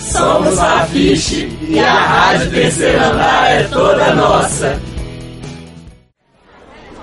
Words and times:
Somos 0.00 0.58
a 0.58 0.86
Fiche 0.86 1.48
e 1.68 1.78
a 1.78 1.92
Rádio 1.92 2.50
Terceiro 2.50 3.04
Andar 3.04 3.52
é 3.52 3.62
toda 3.64 4.14
nossa. 4.14 4.80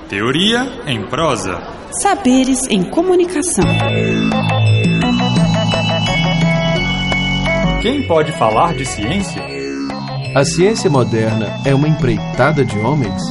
Teoria 0.09 0.67
em 0.87 1.01
prosa. 1.03 1.61
Saberes 2.01 2.67
em 2.69 2.83
comunicação. 2.83 3.65
Quem 7.81 8.05
pode 8.07 8.31
falar 8.33 8.73
de 8.75 8.85
ciência? 8.85 9.41
A 10.35 10.45
ciência 10.45 10.89
moderna 10.89 11.61
é 11.65 11.73
uma 11.73 11.87
empreitada 11.87 12.63
de 12.63 12.77
homens? 12.77 13.21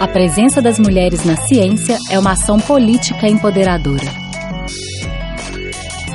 A 0.00 0.08
presença 0.08 0.60
das 0.60 0.78
mulheres 0.78 1.24
na 1.24 1.36
ciência 1.36 1.96
é 2.10 2.18
uma 2.18 2.32
ação 2.32 2.58
política 2.58 3.28
empoderadora. 3.28 4.22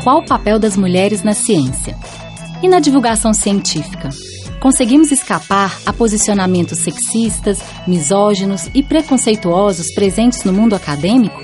Qual 0.03 0.19
o 0.19 0.25
papel 0.25 0.59
das 0.59 0.75
mulheres 0.75 1.23
na 1.23 1.33
ciência? 1.33 1.95
E 2.61 2.67
na 2.67 2.79
divulgação 2.79 3.33
científica? 3.33 4.09
Conseguimos 4.59 5.11
escapar 5.11 5.77
a 5.85 5.93
posicionamentos 5.93 6.79
sexistas, 6.79 7.59
misóginos 7.85 8.67
e 8.73 8.81
preconceituosos 8.81 9.93
presentes 9.93 10.43
no 10.43 10.51
mundo 10.51 10.75
acadêmico? 10.75 11.39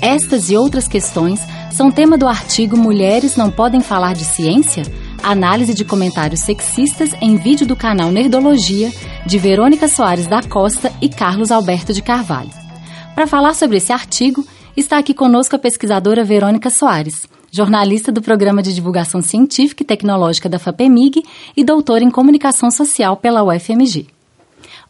Estas 0.00 0.50
e 0.50 0.56
outras 0.56 0.88
questões 0.88 1.40
são 1.70 1.90
tema 1.90 2.16
do 2.16 2.26
artigo 2.26 2.74
Mulheres 2.74 3.36
não 3.36 3.50
podem 3.50 3.82
falar 3.82 4.14
de 4.14 4.24
ciência? 4.24 4.82
Análise 5.22 5.74
de 5.74 5.84
comentários 5.84 6.40
sexistas 6.40 7.10
em 7.20 7.36
vídeo 7.36 7.66
do 7.66 7.76
canal 7.76 8.10
Nerdologia, 8.10 8.90
de 9.26 9.38
Verônica 9.38 9.88
Soares 9.88 10.26
da 10.26 10.42
Costa 10.42 10.90
e 11.02 11.08
Carlos 11.10 11.50
Alberto 11.50 11.92
de 11.92 12.00
Carvalho. 12.00 12.50
Para 13.14 13.26
falar 13.26 13.52
sobre 13.52 13.76
esse 13.76 13.92
artigo, 13.92 14.42
está 14.74 14.96
aqui 14.96 15.12
conosco 15.12 15.54
a 15.54 15.58
pesquisadora 15.58 16.24
Verônica 16.24 16.70
Soares, 16.70 17.28
jornalista 17.50 18.12
do 18.12 18.22
Programa 18.22 18.62
de 18.62 18.74
Divulgação 18.74 19.20
Científica 19.20 19.82
e 19.82 19.86
Tecnológica 19.86 20.48
da 20.48 20.58
FAPEMIG 20.58 21.22
e 21.56 21.64
doutora 21.64 22.04
em 22.04 22.10
Comunicação 22.10 22.70
Social 22.70 23.16
pela 23.16 23.42
UFMG. 23.42 24.06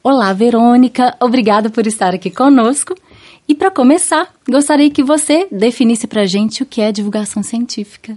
Olá, 0.02 0.32
Verônica, 0.32 1.16
obrigada 1.20 1.70
por 1.70 1.86
estar 1.86 2.14
aqui 2.14 2.30
conosco. 2.30 2.94
E 3.48 3.54
para 3.54 3.70
começar, 3.70 4.32
gostaria 4.48 4.90
que 4.90 5.02
você 5.02 5.48
definisse 5.50 6.06
para 6.06 6.22
a 6.22 6.26
gente 6.26 6.62
o 6.62 6.66
que 6.66 6.80
é 6.80 6.92
divulgação 6.92 7.42
científica. 7.42 8.14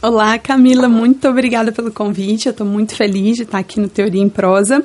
Olá, 0.00 0.38
Camila, 0.38 0.88
muito 0.88 1.28
obrigada 1.28 1.72
pelo 1.72 1.90
convite. 1.90 2.46
Eu 2.46 2.52
estou 2.52 2.64
muito 2.64 2.94
feliz 2.94 3.36
de 3.36 3.42
estar 3.42 3.58
aqui 3.58 3.80
no 3.80 3.88
Teoria 3.88 4.22
em 4.22 4.28
Prosa. 4.28 4.84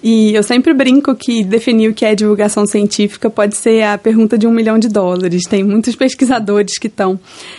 E 0.00 0.32
eu 0.36 0.42
sempre 0.44 0.72
brinco 0.72 1.16
que 1.16 1.42
definir 1.42 1.90
o 1.90 1.94
que 1.94 2.04
é 2.04 2.14
divulgação 2.14 2.64
científica 2.64 3.28
pode 3.28 3.56
ser 3.56 3.82
a 3.82 3.98
pergunta 3.98 4.38
de 4.38 4.46
um 4.46 4.52
milhão 4.52 4.78
de 4.78 4.88
dólares. 4.88 5.42
Tem 5.50 5.64
muitos 5.64 5.96
pesquisadores 5.96 6.78
que 6.78 6.86
estão 6.86 7.18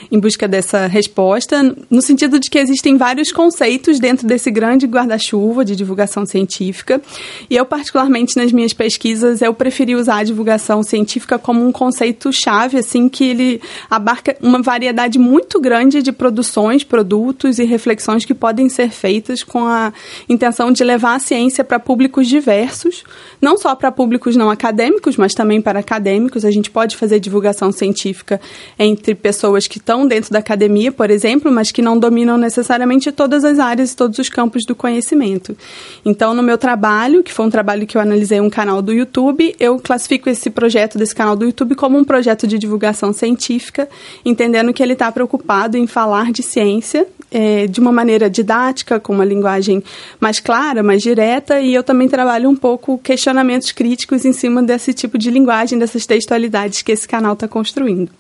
em 0.09 0.18
busca 0.18 0.47
dessa 0.47 0.88
resposta, 0.88 1.75
no 1.90 2.02
sentido 2.02 2.40
de 2.40 2.50
que 2.50 2.58
existem 2.58 2.96
vários 2.96 3.34
conceitos 3.34 4.00
dentro 4.00 4.25
desse 4.25 4.50
grande 4.50 4.88
guarda-chuva 4.88 5.66
de 5.66 5.75
divulgação 5.75 6.25
científica. 6.25 7.02
E 7.50 7.58
eu, 7.58 7.66
particularmente 7.66 8.38
nas 8.38 8.53
minhas 8.53 8.72
pesquisas, 8.72 9.41
eu 9.41 9.53
preferi 9.53 9.94
usar 9.94 10.20
a 10.20 10.24
divulgação 10.24 10.81
científica 10.81 11.38
como 11.38 11.68
um 11.68 11.72
conceito-chave, 11.74 12.78
assim, 12.78 13.09
que 13.09 13.25
ele 13.25 13.62
abarca 13.90 14.38
uma 14.41 14.62
variedade 14.62 15.20
muito 15.20 15.59
grande 15.59 16.02
de 16.02 16.14
produções, 16.14 16.85
produtos 16.93 17.57
e 17.57 17.63
reflexões 17.63 18.23
que 18.23 18.35
podem 18.35 18.69
ser 18.69 18.91
feitas 18.91 19.41
com 19.41 19.65
a 19.65 19.91
intenção 20.29 20.71
de 20.71 20.83
levar 20.83 21.15
a 21.15 21.19
ciência 21.19 21.63
para 21.63 21.79
públicos 21.79 22.27
diversos, 22.27 23.03
não 23.41 23.57
só 23.57 23.73
para 23.73 23.91
públicos 23.91 24.35
não 24.35 24.47
acadêmicos, 24.47 25.17
mas 25.17 25.33
também 25.33 25.59
para 25.59 25.79
acadêmicos. 25.79 26.45
A 26.45 26.51
gente 26.51 26.69
pode 26.69 26.95
fazer 26.95 27.19
divulgação 27.19 27.71
científica 27.71 28.39
entre 28.77 29.15
pessoas 29.15 29.67
que 29.67 29.79
estão 29.79 30.05
dentro 30.05 30.31
da 30.31 30.37
academia, 30.37 30.91
por 30.91 31.09
exemplo, 31.09 31.51
mas 31.51 31.71
que 31.71 31.81
não 31.81 31.97
dominam 31.97 32.37
necessariamente 32.37 33.11
todas 33.11 33.43
as 33.43 33.57
áreas 33.57 33.93
e 33.93 33.95
todos 33.95 34.19
os 34.19 34.29
campos 34.29 34.63
do 34.63 34.75
conhecimento. 34.75 35.57
Então, 36.05 36.35
no 36.35 36.43
meu 36.43 36.59
trabalho, 36.59 37.23
que 37.23 37.33
foi 37.33 37.47
um 37.47 37.49
trabalho 37.49 37.87
que 37.87 37.97
eu 37.97 38.01
analisei 38.01 38.39
um 38.39 38.51
canal 38.51 38.83
do 38.83 38.93
YouTube, 38.93 39.55
eu 39.59 39.79
classifico 39.79 40.29
esse 40.29 40.51
projeto 40.51 40.99
desse 40.99 41.15
canal 41.15 41.35
do 41.35 41.45
YouTube 41.45 41.73
como 41.73 41.97
um 41.97 42.03
projeto 42.03 42.45
de 42.45 42.59
divulgação 42.59 43.11
científica, 43.11 43.89
entendendo 44.23 44.71
que 44.71 44.83
ele 44.83 44.93
está 44.93 45.11
preocupado 45.11 45.75
em 45.75 45.87
falar 45.87 46.31
de 46.31 46.43
ciência 46.43 46.82
é, 47.31 47.67
de 47.67 47.79
uma 47.79 47.91
maneira 47.91 48.29
didática, 48.29 48.99
com 48.99 49.13
uma 49.13 49.25
linguagem 49.25 49.83
mais 50.19 50.39
clara, 50.39 50.83
mais 50.83 51.01
direta, 51.01 51.59
e 51.59 51.73
eu 51.73 51.83
também 51.83 52.07
trabalho 52.07 52.49
um 52.49 52.55
pouco 52.55 52.97
questionamentos 52.97 53.71
críticos 53.71 54.25
em 54.25 54.33
cima 54.33 54.61
desse 54.61 54.93
tipo 54.93 55.17
de 55.17 55.31
linguagem, 55.31 55.79
dessas 55.79 56.05
textualidades 56.05 56.81
que 56.81 56.91
esse 56.91 57.07
canal 57.07 57.33
está 57.33 57.47
construindo. 57.47 58.11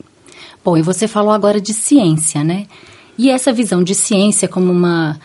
Bom, 0.63 0.77
e 0.77 0.81
você 0.81 1.07
falou 1.07 1.31
agora 1.31 1.59
de 1.59 1.73
ciência, 1.73 2.43
né? 2.43 2.65
E 3.17 3.29
essa 3.29 3.51
visão 3.51 3.83
de 3.83 3.93
ciência 3.93 4.47
como 4.47 4.71
uma 4.71 5.19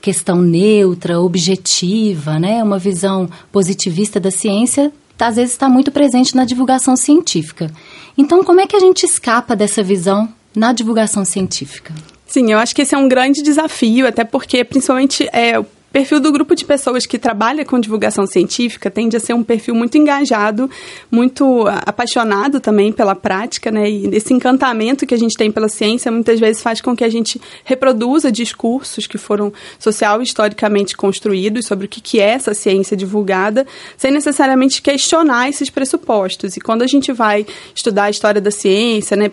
questão 0.00 0.42
neutra, 0.42 1.20
objetiva, 1.20 2.38
né? 2.38 2.62
Uma 2.62 2.78
visão 2.78 3.30
positivista 3.52 4.18
da 4.18 4.30
ciência, 4.30 4.92
às 5.18 5.36
vezes 5.36 5.52
está 5.52 5.68
muito 5.68 5.92
presente 5.92 6.34
na 6.34 6.44
divulgação 6.44 6.96
científica. 6.96 7.70
Então, 8.18 8.42
como 8.42 8.60
é 8.60 8.66
que 8.66 8.74
a 8.74 8.80
gente 8.80 9.04
escapa 9.04 9.54
dessa 9.54 9.82
visão 9.82 10.28
na 10.54 10.72
divulgação 10.72 11.24
científica? 11.24 11.94
Sim, 12.32 12.50
eu 12.50 12.58
acho 12.58 12.74
que 12.74 12.80
esse 12.80 12.94
é 12.94 12.98
um 12.98 13.08
grande 13.08 13.42
desafio, 13.42 14.06
até 14.06 14.24
porque, 14.24 14.64
principalmente, 14.64 15.28
é, 15.34 15.58
o 15.58 15.66
perfil 15.92 16.18
do 16.18 16.32
grupo 16.32 16.54
de 16.54 16.64
pessoas 16.64 17.04
que 17.04 17.18
trabalha 17.18 17.62
com 17.62 17.78
divulgação 17.78 18.26
científica 18.26 18.90
tende 18.90 19.14
a 19.14 19.20
ser 19.20 19.34
um 19.34 19.42
perfil 19.42 19.74
muito 19.74 19.98
engajado, 19.98 20.70
muito 21.10 21.66
apaixonado 21.84 22.58
também 22.58 22.90
pela 22.90 23.14
prática, 23.14 23.70
né? 23.70 23.90
E 23.90 24.06
esse 24.16 24.32
encantamento 24.32 25.04
que 25.06 25.12
a 25.12 25.18
gente 25.18 25.36
tem 25.36 25.52
pela 25.52 25.68
ciência 25.68 26.10
muitas 26.10 26.40
vezes 26.40 26.62
faz 26.62 26.80
com 26.80 26.96
que 26.96 27.04
a 27.04 27.10
gente 27.10 27.38
reproduza 27.64 28.32
discursos 28.32 29.06
que 29.06 29.18
foram 29.18 29.52
social 29.78 30.22
e 30.22 30.24
historicamente 30.24 30.96
construídos 30.96 31.66
sobre 31.66 31.84
o 31.84 31.88
que 31.88 32.18
é 32.18 32.30
essa 32.30 32.54
ciência 32.54 32.96
divulgada, 32.96 33.66
sem 33.98 34.10
necessariamente 34.10 34.80
questionar 34.80 35.50
esses 35.50 35.68
pressupostos. 35.68 36.56
E 36.56 36.60
quando 36.62 36.80
a 36.80 36.86
gente 36.86 37.12
vai 37.12 37.44
estudar 37.74 38.04
a 38.04 38.10
história 38.10 38.40
da 38.40 38.50
ciência, 38.50 39.18
né? 39.18 39.30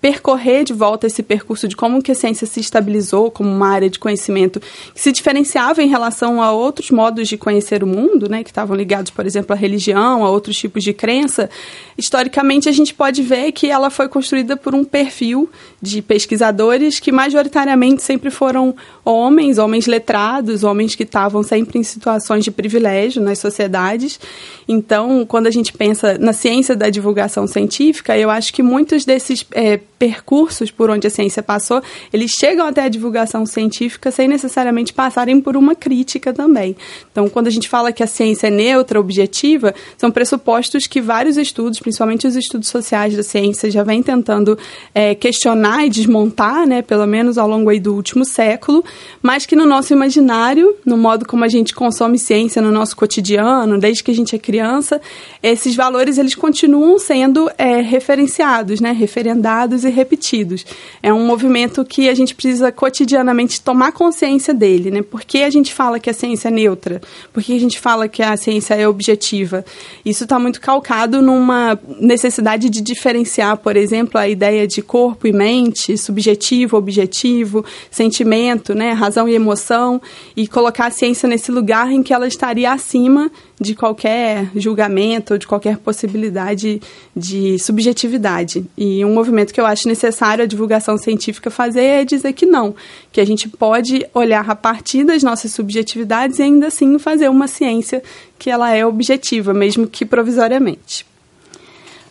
Percorrer 0.00 0.64
de 0.64 0.72
volta 0.72 1.06
esse 1.06 1.22
percurso 1.22 1.66
de 1.66 1.74
como 1.74 2.02
que 2.02 2.12
a 2.12 2.14
ciência 2.14 2.46
se 2.46 2.60
estabilizou 2.60 3.30
como 3.30 3.48
uma 3.48 3.68
área 3.68 3.88
de 3.88 3.98
conhecimento 3.98 4.60
que 4.60 5.00
se 5.00 5.10
diferenciava 5.10 5.82
em 5.82 5.88
relação 5.88 6.42
a 6.42 6.52
outros 6.52 6.90
modos 6.90 7.26
de 7.26 7.38
conhecer 7.38 7.82
o 7.82 7.86
mundo, 7.86 8.28
né, 8.28 8.42
que 8.42 8.50
estavam 8.50 8.76
ligados, 8.76 9.10
por 9.10 9.24
exemplo, 9.24 9.54
à 9.54 9.56
religião, 9.56 10.24
a 10.24 10.30
outros 10.30 10.58
tipos 10.58 10.84
de 10.84 10.92
crença, 10.92 11.48
historicamente 11.96 12.68
a 12.68 12.72
gente 12.72 12.92
pode 12.92 13.22
ver 13.22 13.50
que 13.52 13.70
ela 13.70 13.88
foi 13.88 14.08
construída 14.08 14.56
por 14.56 14.74
um 14.74 14.84
perfil 14.84 15.48
de 15.80 16.02
pesquisadores 16.02 17.00
que 17.00 17.10
majoritariamente 17.10 18.02
sempre 18.02 18.30
foram 18.30 18.74
homens, 19.04 19.56
homens 19.56 19.86
letrados, 19.86 20.64
homens 20.64 20.94
que 20.94 21.02
estavam 21.02 21.42
sempre 21.42 21.78
em 21.78 21.82
situações 21.82 22.44
de 22.44 22.50
privilégio 22.50 23.22
nas 23.22 23.38
sociedades. 23.38 24.20
Então, 24.68 25.24
quando 25.26 25.46
a 25.46 25.50
gente 25.50 25.72
pensa 25.72 26.18
na 26.18 26.32
ciência 26.32 26.76
da 26.76 26.90
divulgação 26.90 27.46
científica, 27.46 28.16
eu 28.16 28.28
acho 28.28 28.52
que 28.52 28.62
muitos 28.62 29.04
desses 29.04 29.44
é, 29.62 29.78
percursos 29.96 30.72
por 30.72 30.90
onde 30.90 31.06
a 31.06 31.10
ciência 31.10 31.40
passou, 31.40 31.80
eles 32.12 32.32
chegam 32.32 32.66
até 32.66 32.82
a 32.82 32.88
divulgação 32.88 33.46
científica 33.46 34.10
sem 34.10 34.26
necessariamente 34.26 34.92
passarem 34.92 35.40
por 35.40 35.56
uma 35.56 35.76
crítica 35.76 36.32
também. 36.32 36.76
Então, 37.12 37.28
quando 37.28 37.46
a 37.46 37.50
gente 37.50 37.68
fala 37.68 37.92
que 37.92 38.02
a 38.02 38.06
ciência 38.08 38.48
é 38.48 38.50
neutra, 38.50 38.98
objetiva, 38.98 39.72
são 39.96 40.10
pressupostos 40.10 40.88
que 40.88 41.00
vários 41.00 41.36
estudos, 41.36 41.78
principalmente 41.78 42.26
os 42.26 42.34
estudos 42.34 42.68
sociais 42.68 43.16
da 43.16 43.22
ciência, 43.22 43.70
já 43.70 43.84
vêm 43.84 44.02
tentando 44.02 44.58
é, 44.92 45.14
questionar 45.14 45.86
e 45.86 45.88
desmontar, 45.88 46.66
né, 46.66 46.82
pelo 46.82 47.06
menos 47.06 47.38
ao 47.38 47.46
longo 47.46 47.72
do 47.78 47.94
último 47.94 48.24
século, 48.24 48.84
mas 49.22 49.46
que 49.46 49.54
no 49.54 49.64
nosso 49.64 49.92
imaginário, 49.92 50.74
no 50.84 50.96
modo 50.96 51.24
como 51.24 51.44
a 51.44 51.48
gente 51.48 51.72
consome 51.72 52.18
ciência 52.18 52.60
no 52.60 52.72
nosso 52.72 52.96
cotidiano, 52.96 53.78
desde 53.78 54.02
que 54.02 54.10
a 54.10 54.14
gente 54.14 54.34
é 54.34 54.38
criança, 54.40 55.00
esses 55.40 55.76
valores 55.76 56.18
eles 56.18 56.34
continuam 56.34 56.98
sendo 56.98 57.48
é, 57.56 57.80
referenciados, 57.80 58.80
né, 58.80 58.90
referendados 58.90 59.51
e 59.84 59.90
repetidos. 59.90 60.64
É 61.02 61.12
um 61.12 61.24
movimento 61.26 61.84
que 61.84 62.08
a 62.08 62.14
gente 62.14 62.34
precisa 62.34 62.72
cotidianamente 62.72 63.60
tomar 63.60 63.92
consciência 63.92 64.54
dele, 64.54 64.90
né? 64.90 65.02
Por 65.02 65.22
que 65.22 65.42
a 65.42 65.50
gente 65.50 65.72
fala 65.72 66.00
que 66.00 66.08
a 66.08 66.14
ciência 66.14 66.48
é 66.48 66.50
neutra? 66.50 67.00
Por 67.32 67.42
que 67.42 67.54
a 67.54 67.60
gente 67.60 67.78
fala 67.78 68.08
que 68.08 68.22
a 68.22 68.36
ciência 68.36 68.74
é 68.74 68.88
objetiva? 68.88 69.64
Isso 70.04 70.24
está 70.24 70.38
muito 70.38 70.60
calcado 70.60 71.20
numa 71.20 71.78
necessidade 72.00 72.70
de 72.70 72.80
diferenciar, 72.80 73.56
por 73.58 73.76
exemplo, 73.76 74.18
a 74.18 74.28
ideia 74.28 74.66
de 74.66 74.80
corpo 74.80 75.26
e 75.26 75.32
mente, 75.32 75.96
subjetivo, 75.96 76.76
objetivo, 76.76 77.64
sentimento, 77.90 78.74
né, 78.74 78.92
razão 78.92 79.28
e 79.28 79.34
emoção, 79.34 80.00
e 80.36 80.48
colocar 80.48 80.86
a 80.86 80.90
ciência 80.90 81.28
nesse 81.28 81.52
lugar 81.52 81.92
em 81.92 82.02
que 82.02 82.12
ela 82.12 82.26
estaria 82.26 82.72
acima 82.72 83.30
de 83.62 83.74
qualquer 83.74 84.50
julgamento 84.54 85.32
ou 85.32 85.38
de 85.38 85.46
qualquer 85.46 85.78
possibilidade 85.78 86.82
de 87.16 87.58
subjetividade. 87.58 88.66
E 88.76 89.04
um 89.04 89.14
movimento 89.14 89.54
que 89.54 89.60
eu 89.60 89.66
acho 89.66 89.88
necessário 89.88 90.44
a 90.44 90.46
divulgação 90.46 90.98
científica 90.98 91.50
fazer 91.50 91.82
é 91.82 92.04
dizer 92.04 92.32
que 92.32 92.44
não, 92.44 92.74
que 93.10 93.20
a 93.20 93.24
gente 93.24 93.48
pode 93.48 94.04
olhar 94.12 94.50
a 94.50 94.56
partir 94.56 95.04
das 95.04 95.22
nossas 95.22 95.52
subjetividades 95.52 96.38
e 96.38 96.42
ainda 96.42 96.66
assim 96.66 96.98
fazer 96.98 97.30
uma 97.30 97.48
ciência 97.48 98.02
que 98.38 98.50
ela 98.50 98.74
é 98.74 98.84
objetiva, 98.84 99.54
mesmo 99.54 99.86
que 99.86 100.04
provisoriamente. 100.04 101.06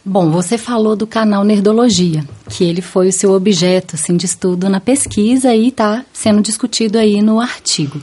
Bom, 0.03 0.31
você 0.31 0.57
falou 0.57 0.95
do 0.95 1.05
canal 1.05 1.43
Nerdologia, 1.43 2.25
que 2.49 2.63
ele 2.63 2.81
foi 2.81 3.09
o 3.09 3.13
seu 3.13 3.33
objeto 3.33 3.95
assim, 3.95 4.17
de 4.17 4.25
estudo 4.25 4.67
na 4.67 4.79
pesquisa 4.79 5.53
e 5.53 5.67
está 5.67 6.03
sendo 6.11 6.41
discutido 6.41 6.97
aí 6.97 7.21
no 7.21 7.39
artigo. 7.39 8.01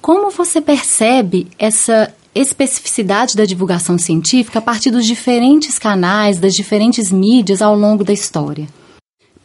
Como 0.00 0.30
você 0.30 0.60
percebe 0.60 1.46
essa 1.56 2.12
especificidade 2.34 3.36
da 3.36 3.44
divulgação 3.44 3.98
científica 3.98 4.58
a 4.58 4.62
partir 4.62 4.90
dos 4.90 5.06
diferentes 5.06 5.78
canais, 5.78 6.38
das 6.38 6.54
diferentes 6.54 7.10
mídias 7.10 7.60
ao 7.60 7.76
longo 7.76 8.04
da 8.04 8.12
história? 8.12 8.68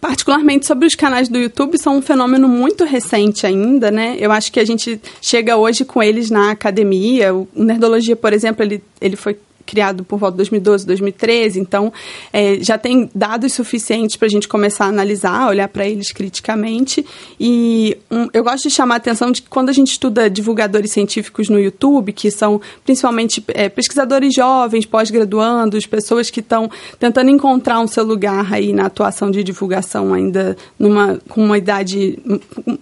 particularmente 0.05 0.67
sobre 0.67 0.85
os 0.85 0.93
canais 0.93 1.27
do 1.27 1.35
YouTube, 1.35 1.79
são 1.79 1.97
um 1.97 2.01
fenômeno 2.01 2.47
muito 2.47 2.83
recente 2.83 3.47
ainda, 3.47 3.89
né? 3.89 4.15
Eu 4.19 4.31
acho 4.31 4.51
que 4.51 4.59
a 4.59 4.63
gente 4.63 5.01
chega 5.19 5.57
hoje 5.57 5.83
com 5.83 6.03
eles 6.03 6.29
na 6.29 6.51
academia. 6.51 7.33
O 7.33 7.47
Nerdologia, 7.55 8.15
por 8.15 8.31
exemplo, 8.31 8.63
ele, 8.63 8.83
ele 9.01 9.15
foi 9.15 9.35
criado 9.65 10.03
por 10.03 10.19
volta 10.19 10.33
de 10.33 10.37
2012, 10.37 10.85
2013, 10.85 11.59
então 11.59 11.91
é, 12.31 12.57
já 12.61 12.77
tem 12.77 13.09
dados 13.13 13.53
suficientes 13.53 14.15
para 14.15 14.27
a 14.27 14.29
gente 14.29 14.47
começar 14.47 14.85
a 14.85 14.89
analisar, 14.89 15.49
olhar 15.49 15.67
para 15.67 15.87
eles 15.87 16.11
criticamente. 16.11 17.05
E 17.39 17.97
um, 18.11 18.27
eu 18.33 18.43
gosto 18.43 18.67
de 18.67 18.73
chamar 18.73 18.95
a 18.95 18.97
atenção 18.97 19.31
de 19.31 19.41
que 19.41 19.49
quando 19.49 19.69
a 19.69 19.73
gente 19.73 19.91
estuda 19.91 20.29
divulgadores 20.29 20.91
científicos 20.91 21.49
no 21.49 21.59
YouTube, 21.59 22.13
que 22.13 22.29
são 22.29 22.61
principalmente 22.83 23.43
é, 23.49 23.69
pesquisadores 23.69 24.33
jovens, 24.33 24.85
pós-graduandos, 24.85 25.85
pessoas 25.85 26.29
que 26.29 26.39
estão 26.39 26.69
tentando 26.99 27.29
encontrar 27.29 27.79
um 27.79 27.87
seu 27.87 28.03
lugar 28.03 28.53
aí 28.53 28.71
na 28.73 28.85
atuação 28.85 29.31
de 29.31 29.43
divulgação 29.43 30.13
ainda 30.13 30.55
numa, 30.77 31.19
com 31.29 31.43
uma 31.43 31.57
idade 31.57 32.19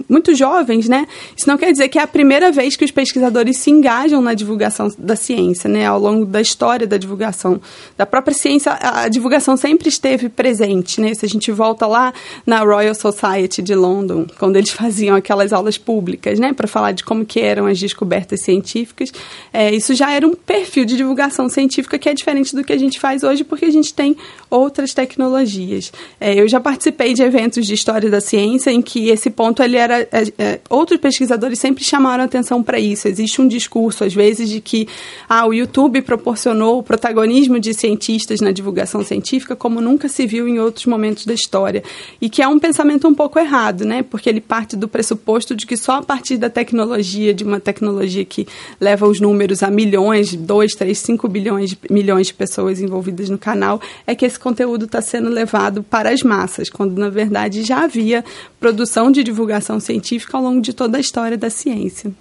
muito 0.10 0.36
jovens, 0.36 0.88
né? 0.90 1.08
Isso 1.36 1.48
não 1.48 1.58
quer 1.58 1.72
dizer 1.72 1.90
que 1.90 1.98
é 1.98 2.02
a 2.02 2.08
primeira 2.08 2.52
vez 2.52 2.76
que 2.76 2.86
os 2.86 2.92
pesquisadores 2.92 3.58
se 3.58 3.72
engajam 3.72 4.22
na 4.22 4.34
divulgação 4.34 4.92
da 4.98 5.16
ciência, 5.16 5.70
né? 5.70 5.86
Ao 5.86 6.00
longo 6.00 6.26
da 6.26 6.42
história 6.42 6.73
história 6.74 6.88
da 6.88 6.98
divulgação 6.98 7.62
da 7.96 8.06
própria 8.06 8.34
ciência, 8.34 8.78
a 8.82 9.08
divulgação 9.08 9.56
sempre 9.56 9.90
esteve 9.90 10.28
presente, 10.28 11.00
né? 11.00 11.14
Se 11.14 11.26
a 11.26 11.30
gente 11.30 11.52
volta 11.52 11.86
lá 11.86 12.14
na 12.46 12.60
Royal 12.60 12.96
Society 12.96 13.62
de 13.62 13.76
London, 13.76 14.26
quando 14.40 14.56
eles 14.56 14.72
faziam 14.74 15.16
aquelas 15.16 15.54
aulas 15.54 15.78
públicas, 15.78 16.40
né, 16.40 16.54
para 16.54 16.68
falar 16.68 16.92
de 16.92 17.04
como 17.04 17.26
que 17.26 17.40
eram 17.40 17.68
as 17.68 17.80
descobertas 17.80 18.42
científicas, 18.42 19.12
é, 19.52 19.74
isso 19.74 19.94
já 19.94 20.12
era 20.12 20.26
um 20.26 20.34
perfil 20.34 20.86
de 20.86 20.98
divulgação 20.98 21.48
científica 21.48 22.00
que 22.00 22.10
é 22.10 22.14
diferente 22.14 22.56
do 22.56 22.64
que 22.64 22.74
a 22.74 22.78
gente 22.78 23.00
faz 23.00 23.24
hoje, 23.24 23.44
porque 23.44 23.66
a 23.66 23.72
gente 23.72 23.94
tem 23.94 24.16
outras 24.50 24.94
tecnologias. 24.94 25.92
É, 26.20 26.40
eu 26.40 26.48
já 26.48 26.60
participei 26.60 27.14
de 27.14 27.22
eventos 27.22 27.66
de 27.68 27.74
história 27.74 28.10
da 28.10 28.22
ciência 28.22 28.72
em 28.72 28.82
que 28.82 29.10
esse 29.10 29.30
ponto 29.30 29.62
ele 29.62 29.78
era, 29.78 30.02
é, 30.12 30.34
é 30.38 30.60
outros 30.70 31.00
pesquisadores 31.00 31.60
sempre 31.60 31.84
chamaram 31.84 32.24
atenção 32.24 32.64
para 32.64 32.80
isso. 32.80 33.08
Existe 33.08 33.42
um 33.42 33.48
discurso 33.48 34.04
às 34.04 34.14
vezes 34.14 34.50
de 34.50 34.60
que 34.60 34.88
ah, 35.30 35.46
o 35.46 35.54
YouTube 35.54 36.02
proporcionou 36.02 36.63
o 36.64 36.84
protagonismo 36.84 37.60
de 37.60 37.74
cientistas 37.74 38.42
na 38.42 38.52
divulgação 38.52 39.04
científica 39.04 39.56
como 39.56 39.82
nunca 39.82 40.08
se 40.08 40.26
viu 40.26 40.48
em 40.48 40.60
outros 40.60 40.86
momentos 40.86 41.26
da 41.26 41.34
história. 41.34 41.84
E 42.22 42.30
que 42.30 42.42
é 42.42 42.48
um 42.48 42.60
pensamento 42.60 43.08
um 43.08 43.14
pouco 43.14 43.38
errado, 43.38 43.86
né? 43.86 44.04
Porque 44.04 44.30
ele 44.30 44.42
parte 44.42 44.76
do 44.76 44.88
pressuposto 44.88 45.56
de 45.56 45.66
que 45.66 45.78
só 45.78 45.98
a 45.98 46.02
partir 46.02 46.38
da 46.38 46.50
tecnologia, 46.50 47.34
de 47.34 47.44
uma 47.44 47.60
tecnologia 47.60 48.26
que 48.26 48.48
leva 48.80 49.08
os 49.08 49.20
números 49.20 49.64
a 49.64 49.70
milhões, 49.70 50.34
2, 50.34 50.76
3, 50.76 50.98
5 50.98 51.28
bilhões 51.28 51.76
milhões 51.90 52.28
de 52.28 52.34
pessoas 52.34 52.80
envolvidas 52.80 53.30
no 53.30 53.38
canal, 53.38 53.82
é 54.06 54.16
que 54.16 54.26
esse 54.26 54.40
conteúdo 54.40 54.86
está 54.86 55.02
sendo 55.02 55.30
levado 55.30 55.84
para 55.84 56.10
as 56.10 56.24
massas, 56.24 56.70
quando 56.70 56.98
na 56.98 57.10
verdade 57.10 57.64
já 57.64 57.84
havia 57.84 58.24
produção 58.60 59.12
de 59.12 59.24
divulgação 59.24 59.80
científica 59.80 60.38
ao 60.38 60.44
longo 60.44 60.62
de 60.62 60.74
toda 60.74 60.98
a 60.98 61.02
história 61.02 61.38
da 61.38 61.50
ciência. 61.50 62.12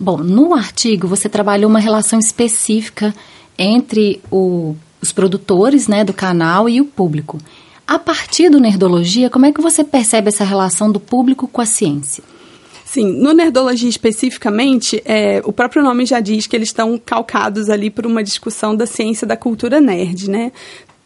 Bom, 0.00 0.18
no 0.18 0.54
artigo 0.54 1.08
você 1.08 1.28
trabalhou 1.28 1.68
uma 1.68 1.80
relação 1.80 2.20
específica 2.20 3.12
entre 3.58 4.20
o, 4.30 4.76
os 5.02 5.12
produtores 5.12 5.88
né, 5.88 6.04
do 6.04 6.12
canal 6.12 6.68
e 6.68 6.80
o 6.80 6.84
público. 6.84 7.38
A 7.86 7.98
partir 7.98 8.50
do 8.50 8.60
Nerdologia, 8.60 9.30
como 9.30 9.46
é 9.46 9.52
que 9.52 9.60
você 9.60 9.82
percebe 9.82 10.28
essa 10.28 10.44
relação 10.44 10.92
do 10.92 11.00
público 11.00 11.48
com 11.48 11.60
a 11.60 11.66
ciência? 11.66 12.22
Sim, 12.84 13.04
no 13.20 13.34
Nerdologia 13.34 13.88
especificamente, 13.88 15.02
é, 15.04 15.42
o 15.44 15.52
próprio 15.52 15.82
nome 15.82 16.06
já 16.06 16.20
diz 16.20 16.46
que 16.46 16.56
eles 16.56 16.68
estão 16.68 16.98
calcados 16.98 17.68
ali 17.68 17.90
por 17.90 18.06
uma 18.06 18.24
discussão 18.24 18.74
da 18.74 18.86
ciência 18.86 19.26
da 19.26 19.36
cultura 19.36 19.80
nerd, 19.80 20.30
né? 20.30 20.52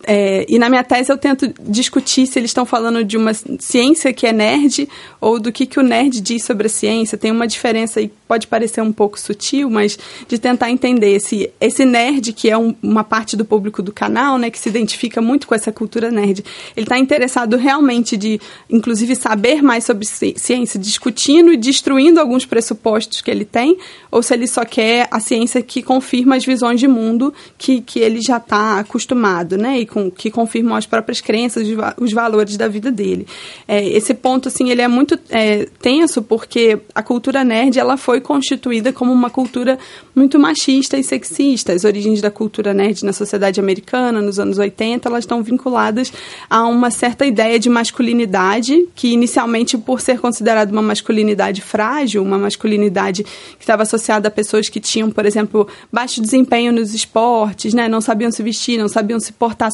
É, 0.04 0.44
e 0.48 0.58
na 0.58 0.68
minha 0.68 0.82
tese 0.82 1.12
eu 1.12 1.18
tento 1.18 1.52
discutir 1.60 2.26
se 2.26 2.38
eles 2.38 2.50
estão 2.50 2.66
falando 2.66 3.04
de 3.04 3.16
uma 3.16 3.32
ciência 3.58 4.12
que 4.12 4.26
é 4.26 4.32
nerd 4.32 4.88
ou 5.20 5.38
do 5.38 5.52
que, 5.52 5.64
que 5.64 5.78
o 5.78 5.82
nerd 5.82 6.20
diz 6.20 6.44
sobre 6.44 6.66
a 6.66 6.70
ciência. 6.70 7.16
Tem 7.16 7.30
uma 7.30 7.46
diferença 7.46 8.00
aí, 8.00 8.10
pode 8.26 8.46
parecer 8.46 8.80
um 8.80 8.92
pouco 8.92 9.18
sutil, 9.18 9.70
mas 9.70 9.98
de 10.26 10.38
tentar 10.38 10.70
entender 10.70 11.20
se 11.20 11.50
esse 11.60 11.84
nerd, 11.84 12.32
que 12.32 12.50
é 12.50 12.58
um, 12.58 12.74
uma 12.82 13.04
parte 13.04 13.36
do 13.36 13.44
público 13.44 13.82
do 13.82 13.92
canal, 13.92 14.38
né, 14.38 14.50
que 14.50 14.58
se 14.58 14.68
identifica 14.68 15.20
muito 15.20 15.46
com 15.46 15.54
essa 15.54 15.70
cultura 15.70 16.10
nerd, 16.10 16.44
ele 16.76 16.84
está 16.84 16.98
interessado 16.98 17.56
realmente 17.56 18.16
de, 18.16 18.40
inclusive, 18.68 19.14
saber 19.14 19.62
mais 19.62 19.84
sobre 19.84 20.06
ciência, 20.06 20.78
discutindo 20.78 21.52
e 21.52 21.56
destruindo 21.56 22.18
alguns 22.18 22.44
pressupostos 22.44 23.20
que 23.20 23.30
ele 23.30 23.44
tem, 23.44 23.78
ou 24.10 24.22
se 24.22 24.34
ele 24.34 24.46
só 24.46 24.64
quer 24.64 25.06
a 25.10 25.20
ciência 25.20 25.62
que 25.62 25.82
confirma 25.82 26.36
as 26.36 26.44
visões 26.44 26.80
de 26.80 26.88
mundo 26.88 27.32
que, 27.56 27.80
que 27.80 28.00
ele 28.00 28.20
já 28.20 28.38
está 28.38 28.78
acostumado, 28.78 29.56
né? 29.56 29.78
E 29.78 29.86
com, 29.92 30.10
que 30.10 30.30
confirmam 30.30 30.74
as 30.74 30.86
próprias 30.86 31.20
crenças, 31.20 31.68
os, 32.00 32.12
valores 32.12 32.56
da 32.56 32.66
vida 32.66 32.90
dele. 32.90 33.26
É, 33.68 33.86
esse 33.88 34.14
ponto, 34.14 34.48
assim, 34.48 34.70
ele 34.70 34.80
é 34.80 34.88
muito 34.88 35.18
é, 35.28 35.68
tenso 35.80 36.22
porque 36.22 36.78
a 36.94 37.02
cultura 37.02 37.44
nerd, 37.44 37.78
ela 37.78 37.96
foi 37.96 38.20
constituída 38.20 38.92
como 38.92 39.12
uma 39.12 39.28
cultura 39.28 39.78
muito 40.14 40.38
machista 40.38 40.96
e 40.96 41.04
sexista. 41.04 41.72
As 41.72 41.84
origens 41.84 42.20
da 42.20 42.30
cultura 42.30 42.72
nerd 42.72 43.04
na 43.04 43.12
sociedade 43.12 43.60
americana, 43.60 44.22
nos 44.22 44.38
anos 44.38 44.58
80, 44.58 45.08
elas 45.08 45.24
estão 45.24 45.42
vinculadas 45.42 46.12
a 46.48 46.66
uma 46.66 46.90
certa 46.90 47.26
ideia 47.26 47.58
de 47.58 47.68
masculinidade, 47.68 48.88
que 48.94 49.12
inicialmente, 49.12 49.76
por 49.76 50.00
ser 50.00 50.18
considerada 50.18 50.72
uma 50.72 50.82
masculinidade 50.82 51.60
frágil, 51.60 52.22
uma 52.22 52.38
masculinidade 52.38 53.24
que 53.24 53.60
estava 53.60 53.82
associada 53.82 54.28
a 54.28 54.30
pessoas 54.30 54.68
que 54.68 54.80
tinham, 54.80 55.10
por 55.10 55.26
exemplo, 55.26 55.68
baixo 55.92 56.20
desempenho 56.20 56.72
nos 56.72 56.94
esportes, 56.94 57.74
né, 57.74 57.88
não 57.88 58.00
sabiam 58.00 58.30
se 58.30 58.42
vestir, 58.42 58.78
não 58.78 58.88
sabiam 58.88 59.20
se 59.20 59.32
portar 59.32 59.70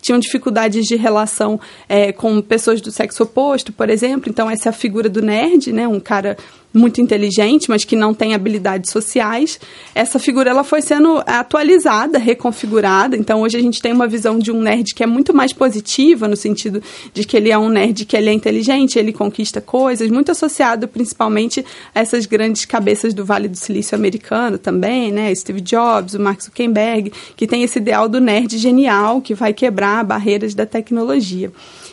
tinham 0.00 0.18
dificuldades 0.18 0.84
de 0.86 0.96
relação 0.96 1.60
é, 1.88 2.12
com 2.12 2.40
pessoas 2.40 2.80
do 2.80 2.90
sexo 2.90 3.22
oposto, 3.22 3.72
por 3.72 3.90
exemplo. 3.90 4.30
Então, 4.30 4.48
essa 4.48 4.68
é 4.68 4.70
a 4.70 4.72
figura 4.72 5.08
do 5.08 5.22
nerd, 5.22 5.72
né? 5.72 5.86
Um 5.88 6.00
cara 6.00 6.36
muito 6.72 7.00
inteligente, 7.00 7.68
mas 7.68 7.84
que 7.84 7.94
não 7.94 8.14
tem 8.14 8.34
habilidades 8.34 8.90
sociais. 8.90 9.60
Essa 9.94 10.18
figura 10.18 10.50
ela 10.50 10.64
foi 10.64 10.80
sendo 10.80 11.22
atualizada, 11.26 12.18
reconfigurada. 12.18 13.16
Então 13.16 13.42
hoje 13.42 13.56
a 13.56 13.60
gente 13.60 13.82
tem 13.82 13.92
uma 13.92 14.06
visão 14.06 14.38
de 14.38 14.50
um 14.50 14.60
nerd 14.60 14.94
que 14.94 15.02
é 15.02 15.06
muito 15.06 15.34
mais 15.34 15.52
positiva 15.52 16.26
no 16.26 16.36
sentido 16.36 16.82
de 17.12 17.24
que 17.24 17.36
ele 17.36 17.50
é 17.50 17.58
um 17.58 17.68
nerd 17.68 18.04
que 18.04 18.16
ele 18.16 18.30
é 18.30 18.32
inteligente, 18.32 18.98
ele 18.98 19.12
conquista 19.12 19.60
coisas, 19.60 20.10
muito 20.10 20.32
associado 20.32 20.88
principalmente 20.88 21.64
a 21.94 22.00
essas 22.00 22.26
grandes 22.26 22.64
cabeças 22.64 23.14
do 23.14 23.24
Vale 23.24 23.48
do 23.48 23.56
Silício 23.56 23.94
americano 23.96 24.58
também, 24.58 25.12
né? 25.12 25.34
Steve 25.34 25.60
Jobs, 25.60 26.14
o 26.14 26.20
Mark 26.20 26.42
Zuckerberg, 26.42 27.12
que 27.36 27.46
tem 27.46 27.62
esse 27.62 27.78
ideal 27.78 28.08
do 28.08 28.20
nerd 28.20 28.56
genial 28.58 29.20
que 29.20 29.34
vai 29.34 29.52
quebrar 29.52 30.04
barreiras 30.04 30.54
da 30.54 30.66
tecnologia. 30.66 31.52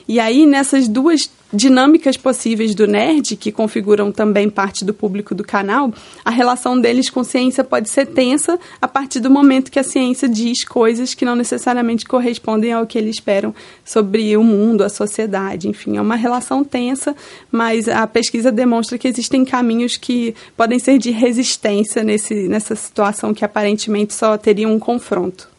E 0.10 0.20
aí, 0.20 0.44
nessas 0.48 0.88
duas 0.88 1.30
dinâmicas 1.54 2.18
possíveis 2.18 2.74
do 2.74 2.88
nerd, 2.88 3.36
que 3.36 3.52
configuram 3.52 4.12
também 4.12 4.50
parte 4.50 4.84
do 4.84 4.92
público 4.92 5.36
do 5.36 5.44
canal, 5.44 5.94
a 6.26 6.32
relação 6.32 6.82
deles 6.82 7.12
com 7.12 7.24
ciência 7.24 7.64
pode 7.64 7.92
ser 7.92 8.08
tensa 8.08 8.60
a 8.82 8.88
partir 8.88 9.20
do 9.20 9.30
momento 9.30 9.70
que 9.70 9.78
a 9.78 9.84
ciência 9.84 10.28
diz 10.28 10.66
coisas 10.66 11.14
que 11.14 11.24
não 11.24 11.36
necessariamente 11.36 12.06
correspondem 12.08 12.74
ao 12.74 12.88
que 12.88 12.98
eles 12.98 13.18
esperam 13.18 13.54
sobre 13.86 14.36
o 14.36 14.44
mundo, 14.44 14.84
a 14.84 14.90
sociedade. 14.90 15.68
Enfim, 15.68 15.98
é 15.98 16.02
uma 16.02 16.16
relação 16.16 16.64
tensa, 16.64 17.16
mas 17.52 17.88
a 17.88 18.08
pesquisa 18.08 18.52
demonstra 18.52 18.98
que 18.98 19.08
existem 19.08 19.46
caminhos 19.46 19.96
que 19.96 20.34
podem 20.58 20.80
ser 20.80 20.98
de 20.98 21.12
resistência 21.12 22.04
nesse, 22.04 22.48
nessa 22.48 22.76
situação 22.76 23.32
que 23.32 23.46
aparentemente 23.46 24.16
só 24.16 24.36
teria 24.40 24.68
um 24.68 24.80
confronto. 24.80 25.59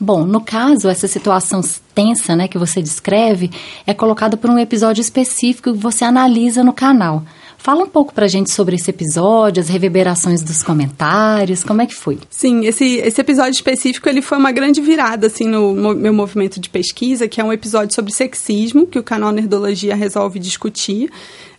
Bom, 0.00 0.24
no 0.24 0.40
caso, 0.40 0.88
essa 0.88 1.08
situação 1.08 1.60
tensa 1.94 2.36
né, 2.36 2.46
que 2.46 2.56
você 2.56 2.80
descreve 2.80 3.50
é 3.86 3.92
colocada 3.92 4.36
por 4.36 4.48
um 4.48 4.58
episódio 4.58 5.00
específico 5.00 5.72
que 5.72 5.78
você 5.78 6.04
analisa 6.04 6.62
no 6.62 6.72
canal. 6.72 7.24
Fala 7.60 7.82
um 7.82 7.88
pouco 7.88 8.14
pra 8.14 8.28
gente 8.28 8.52
sobre 8.52 8.76
esse 8.76 8.88
episódio, 8.88 9.60
as 9.60 9.68
reverberações 9.68 10.42
dos 10.42 10.62
comentários, 10.62 11.64
como 11.64 11.82
é 11.82 11.86
que 11.86 11.94
foi? 11.94 12.16
Sim, 12.30 12.64
esse, 12.64 12.98
esse 12.98 13.20
episódio 13.20 13.50
específico 13.50 14.08
ele 14.08 14.22
foi 14.22 14.38
uma 14.38 14.52
grande 14.52 14.80
virada 14.80 15.26
assim 15.26 15.48
no 15.48 15.74
meu 15.74 16.14
movimento 16.14 16.60
de 16.60 16.70
pesquisa, 16.70 17.26
que 17.26 17.40
é 17.40 17.44
um 17.44 17.52
episódio 17.52 17.92
sobre 17.92 18.12
sexismo 18.12 18.86
que 18.86 18.98
o 18.98 19.02
canal 19.02 19.32
Nerdologia 19.32 19.96
resolve 19.96 20.38
discutir. 20.38 21.10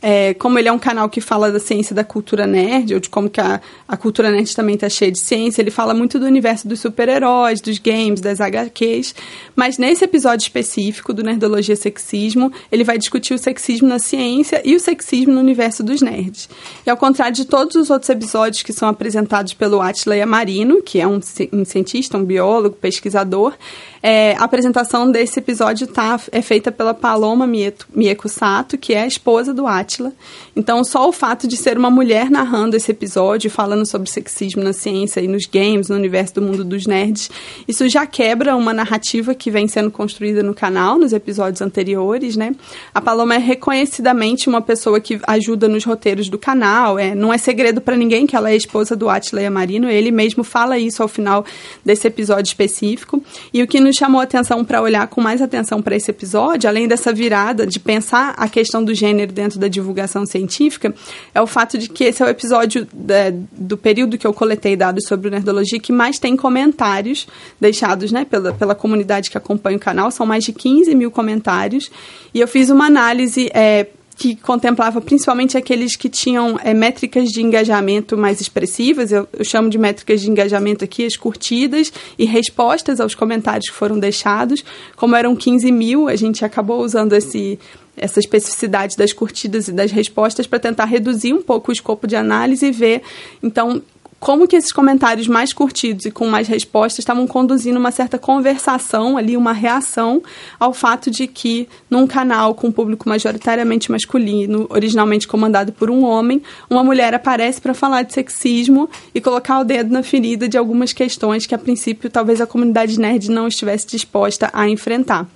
É, 0.01 0.33
como 0.35 0.57
ele 0.57 0.69
é 0.69 0.71
um 0.71 0.79
canal 0.79 1.09
que 1.09 1.19
fala 1.19 1.51
da 1.51 1.59
ciência 1.59 1.93
da 1.93 2.03
cultura 2.03 2.47
nerd, 2.47 2.93
ou 2.93 2.99
de 2.99 3.09
como 3.09 3.29
que 3.29 3.41
a, 3.41 3.59
a 3.87 3.97
cultura 3.97 4.31
nerd 4.31 4.55
também 4.55 4.75
está 4.75 4.87
cheia 4.87 5.11
de 5.11 5.19
ciência, 5.19 5.61
ele 5.61 5.71
fala 5.71 5.93
muito 5.93 6.17
do 6.17 6.25
universo 6.25 6.67
dos 6.67 6.79
super-heróis, 6.79 7.59
dos 7.59 7.79
games, 7.79 8.21
das 8.21 8.39
HQs, 8.39 9.13
mas 9.55 9.77
nesse 9.77 10.05
episódio 10.05 10.43
específico 10.43 11.13
do 11.13 11.21
Nerdologia 11.23 11.75
Sexismo, 11.75 12.51
ele 12.71 12.83
vai 12.83 12.97
discutir 12.97 13.33
o 13.33 13.37
sexismo 13.37 13.87
na 13.87 13.99
ciência 13.99 14.61
e 14.63 14.75
o 14.75 14.79
sexismo 14.79 15.33
no 15.33 15.39
universo 15.39 15.83
dos 15.83 16.01
nerds. 16.01 16.49
E 16.85 16.89
ao 16.89 16.95
contrário 16.95 17.35
de 17.35 17.45
todos 17.45 17.75
os 17.75 17.89
outros 17.89 18.09
episódios 18.09 18.63
que 18.63 18.71
são 18.71 18.87
apresentados 18.87 19.53
pelo 19.53 19.81
Atila 19.81 20.15
Yamarino, 20.15 20.81
que 20.81 20.99
é 20.99 21.07
um, 21.07 21.19
um 21.51 21.65
cientista, 21.65 22.17
um 22.17 22.23
biólogo, 22.23 22.75
pesquisador, 22.75 23.53
é, 24.01 24.33
a 24.37 24.43
apresentação 24.43 25.11
desse 25.11 25.39
episódio 25.39 25.87
tá, 25.87 26.19
é 26.31 26.41
feita 26.41 26.71
pela 26.71 26.93
Paloma 26.93 27.47
Mieko 27.47 28.29
Sato, 28.29 28.77
que 28.77 28.93
é 28.93 29.01
a 29.01 29.07
esposa 29.07 29.53
do 29.53 29.67
Atila. 29.67 30.13
Então, 30.55 30.83
só 30.83 31.07
o 31.07 31.11
fato 31.11 31.47
de 31.47 31.57
ser 31.57 31.77
uma 31.77 31.89
mulher 31.89 32.29
narrando 32.29 32.75
esse 32.75 32.91
episódio, 32.91 33.49
falando 33.49 33.85
sobre 33.85 34.09
sexismo 34.09 34.63
na 34.63 34.73
ciência 34.73 35.19
e 35.19 35.27
nos 35.27 35.45
games, 35.45 35.89
no 35.89 35.95
universo 35.95 36.35
do 36.35 36.41
mundo 36.41 36.63
dos 36.63 36.85
nerds, 36.85 37.29
isso 37.67 37.87
já 37.89 38.05
quebra 38.05 38.55
uma 38.55 38.73
narrativa 38.73 39.35
que 39.35 39.51
vem 39.51 39.67
sendo 39.67 39.91
construída 39.91 40.41
no 40.43 40.53
canal, 40.53 40.97
nos 40.97 41.13
episódios 41.13 41.61
anteriores, 41.61 42.35
né? 42.35 42.55
A 42.93 43.01
Paloma 43.01 43.35
é 43.35 43.37
reconhecidamente 43.37 44.47
uma 44.47 44.61
pessoa 44.61 44.99
que 44.99 45.19
ajuda 45.27 45.67
nos 45.67 45.83
roteiros 45.83 46.29
do 46.29 46.37
canal, 46.37 46.97
é, 46.97 47.13
não 47.13 47.33
é 47.33 47.37
segredo 47.37 47.81
para 47.81 47.95
ninguém 47.95 48.25
que 48.25 48.35
ela 48.35 48.49
é 48.49 48.55
esposa 48.55 48.95
do 48.95 49.09
Atila 49.09 49.41
Yamarino, 49.41 49.89
ele 49.89 50.11
mesmo 50.11 50.43
fala 50.43 50.77
isso 50.77 51.01
ao 51.01 51.07
final 51.07 51.45
desse 51.83 52.07
episódio 52.07 52.49
específico. 52.49 53.21
E 53.53 53.61
o 53.61 53.67
que 53.67 53.79
nos 53.79 53.88
chamou 53.93 54.21
a 54.21 54.23
atenção 54.23 54.63
para 54.63 54.81
olhar 54.81 55.07
com 55.07 55.21
mais 55.21 55.41
atenção 55.41 55.81
para 55.81 55.95
esse 55.95 56.11
episódio, 56.11 56.69
além 56.69 56.87
dessa 56.87 57.13
virada 57.13 57.65
de 57.65 57.79
pensar 57.79 58.33
a 58.37 58.47
questão 58.47 58.83
do 58.83 58.93
gênero 58.93 59.31
dentro 59.31 59.59
da 59.59 59.67
divulgação 59.67 60.25
científica, 60.25 60.93
é 61.33 61.41
o 61.41 61.47
fato 61.47 61.77
de 61.77 61.89
que 61.89 62.05
esse 62.05 62.21
é 62.21 62.25
o 62.25 62.29
episódio 62.29 62.87
da, 62.93 63.31
do 63.51 63.77
período 63.77 64.17
que 64.17 64.25
eu 64.25 64.33
coletei 64.33 64.75
dados 64.75 65.05
sobre 65.07 65.27
o 65.27 65.31
Nerdologia 65.31 65.79
que 65.79 65.91
mais 65.91 66.19
tem 66.19 66.35
comentários 66.35 67.27
deixados 67.59 68.11
né, 68.11 68.25
pela, 68.25 68.53
pela 68.53 68.75
comunidade 68.75 69.29
que 69.29 69.37
acompanha 69.37 69.77
o 69.77 69.79
canal. 69.79 70.11
São 70.11 70.25
mais 70.25 70.43
de 70.43 70.53
15 70.53 70.93
mil 70.95 71.11
comentários. 71.11 71.89
E 72.33 72.39
eu 72.39 72.47
fiz 72.47 72.69
uma 72.69 72.85
análise 72.85 73.49
é, 73.53 73.87
que 74.19 74.35
contemplava 74.35 74.99
principalmente 74.99 75.57
aqueles 75.57 75.95
que 75.95 76.09
tinham 76.09 76.59
é, 76.61 76.73
métricas 76.73 77.29
de 77.29 77.41
engajamento 77.41 78.17
mais 78.17 78.41
expressivas. 78.41 79.13
Eu, 79.13 79.25
eu, 79.31 79.45
chamo 79.45 79.69
de 79.69 79.77
métricas 79.77 80.19
de 80.19 80.29
engajamento 80.29 80.83
aqui 80.83 81.05
as 81.05 81.15
curtidas 81.15 81.91
e 82.17 82.25
respostas 82.25 82.99
aos 82.99 83.15
comentários 83.15 83.69
que 83.69 83.75
foram 83.75 83.97
deixados. 83.97 84.65
Como 84.97 85.15
eram 85.15 85.37
15 85.37 85.71
mil, 85.71 86.09
a 86.09 86.17
gente 86.17 86.43
acabou 86.43 86.83
usando 86.83 87.13
esse, 87.13 87.57
essa 87.95 88.19
especificidade 88.19 88.97
das 88.97 89.13
curtidas 89.13 89.69
e 89.69 89.71
das 89.71 89.89
respostas 89.89 90.45
para 90.45 90.59
tentar 90.59 90.83
reduzir 90.83 91.33
um 91.33 91.41
pouco 91.41 91.71
o 91.71 91.73
escopo 91.73 92.05
de 92.05 92.17
análise 92.17 92.65
e 92.65 92.71
ver, 92.73 93.01
então, 93.41 93.81
como 94.19 94.47
que 94.47 94.55
esses 94.55 94.71
comentários 94.71 95.27
mais 95.27 95.53
curtidos 95.53 96.05
e 96.05 96.11
com 96.11 96.27
mais 96.27 96.47
respostas 96.47 96.99
estavam 96.99 97.25
conduzindo 97.25 97.79
uma 97.79 97.91
certa 97.91 98.19
conversação 98.19 99.17
ali, 99.17 99.37
uma 99.37 99.53
reação 99.53 100.21
ao 100.59 100.73
fato 100.73 101.09
de 101.09 101.25
que 101.25 101.69
num 101.89 102.05
canal 102.05 102.53
com 102.53 102.71
público 102.71 103.07
majoritariamente 103.07 103.91
masculino, 103.91 104.67
originalmente 104.69 105.27
comandado 105.27 105.71
por 105.71 105.89
um 105.89 106.03
homem, 106.03 106.41
uma 106.69 106.83
mulher 106.83 107.13
aparece 107.13 107.61
para 107.61 107.73
falar 107.73 108.03
de 108.03 108.13
sexismo 108.13 108.89
e 109.15 109.21
colocar 109.21 109.59
o 109.59 109.63
dedo 109.63 109.91
na 109.91 110.03
ferida 110.03 110.49
de 110.49 110.57
algumas 110.57 110.91
questões 110.91 111.45
que 111.45 111.55
a 111.55 111.57
princípio 111.57 112.09
talvez 112.09 112.41
a 112.41 112.47
comunidade 112.47 112.99
nerd 112.99 113.31
não 113.31 113.47
estivesse 113.47 113.87
disposta 113.87 114.49
a 114.51 114.67
enfrentar. 114.67 115.27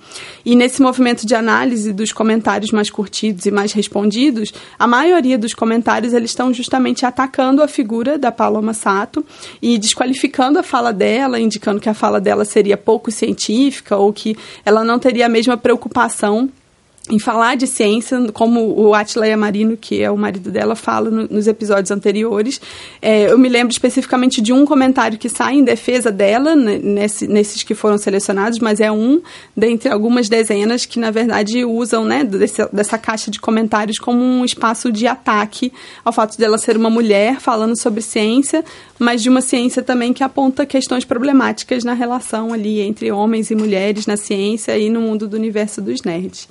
E 0.44 0.54
nesse 0.54 0.82
movimento 0.82 1.26
de 1.26 1.34
análise 1.34 1.92
dos 1.92 2.12
comentários 2.12 2.70
mais 2.70 2.90
curtidos 2.90 3.46
e 3.46 3.50
mais 3.50 3.72
respondidos, 3.72 4.52
a 4.78 4.86
maioria 4.86 5.38
dos 5.38 5.54
comentários 5.54 6.12
eles 6.12 6.30
estão 6.30 6.52
justamente 6.52 7.06
atacando 7.06 7.62
a 7.62 7.68
figura 7.68 8.18
da 8.18 8.30
Paloma 8.30 8.73
Sato 8.74 9.24
e 9.62 9.78
desqualificando 9.78 10.58
a 10.58 10.62
fala 10.62 10.92
dela, 10.92 11.40
indicando 11.40 11.80
que 11.80 11.88
a 11.88 11.94
fala 11.94 12.20
dela 12.20 12.44
seria 12.44 12.76
pouco 12.76 13.10
científica 13.10 13.96
ou 13.96 14.12
que 14.12 14.36
ela 14.64 14.84
não 14.84 14.98
teria 14.98 15.26
a 15.26 15.28
mesma 15.28 15.56
preocupação 15.56 16.50
em 17.10 17.18
falar 17.18 17.54
de 17.54 17.66
ciência, 17.66 18.18
como 18.32 18.80
o 18.80 18.94
Atila 18.94 19.26
Yamarino, 19.26 19.76
que 19.76 20.02
é 20.02 20.10
o 20.10 20.16
marido 20.16 20.50
dela, 20.50 20.74
fala 20.74 21.10
no, 21.10 21.28
nos 21.28 21.46
episódios 21.46 21.90
anteriores. 21.90 22.58
É, 23.02 23.30
eu 23.30 23.38
me 23.38 23.46
lembro 23.46 23.72
especificamente 23.72 24.40
de 24.40 24.54
um 24.54 24.64
comentário 24.64 25.18
que 25.18 25.28
sai 25.28 25.56
em 25.56 25.64
defesa 25.64 26.10
dela, 26.10 26.56
né, 26.56 26.80
nesse, 26.82 27.26
nesses 27.26 27.62
que 27.62 27.74
foram 27.74 27.98
selecionados, 27.98 28.58
mas 28.58 28.80
é 28.80 28.90
um 28.90 29.20
dentre 29.54 29.90
algumas 29.90 30.30
dezenas 30.30 30.86
que, 30.86 30.98
na 30.98 31.10
verdade, 31.10 31.62
usam 31.62 32.06
né, 32.06 32.24
desse, 32.24 32.66
dessa 32.72 32.96
caixa 32.96 33.30
de 33.30 33.38
comentários 33.38 33.98
como 33.98 34.24
um 34.24 34.42
espaço 34.42 34.90
de 34.90 35.06
ataque 35.06 35.70
ao 36.02 36.12
fato 36.12 36.38
dela 36.38 36.56
ser 36.56 36.74
uma 36.74 36.88
mulher 36.88 37.38
falando 37.38 37.78
sobre 37.78 38.00
ciência, 38.00 38.64
mas 38.98 39.22
de 39.22 39.28
uma 39.28 39.42
ciência 39.42 39.82
também 39.82 40.14
que 40.14 40.24
aponta 40.24 40.64
questões 40.64 41.04
problemáticas 41.04 41.84
na 41.84 41.92
relação 41.92 42.50
ali 42.54 42.80
entre 42.80 43.12
homens 43.12 43.50
e 43.50 43.54
mulheres 43.54 44.06
na 44.06 44.16
ciência 44.16 44.78
e 44.78 44.88
no 44.88 45.02
mundo 45.02 45.28
do 45.28 45.36
universo 45.36 45.82
dos 45.82 46.02
nerds. 46.02 46.48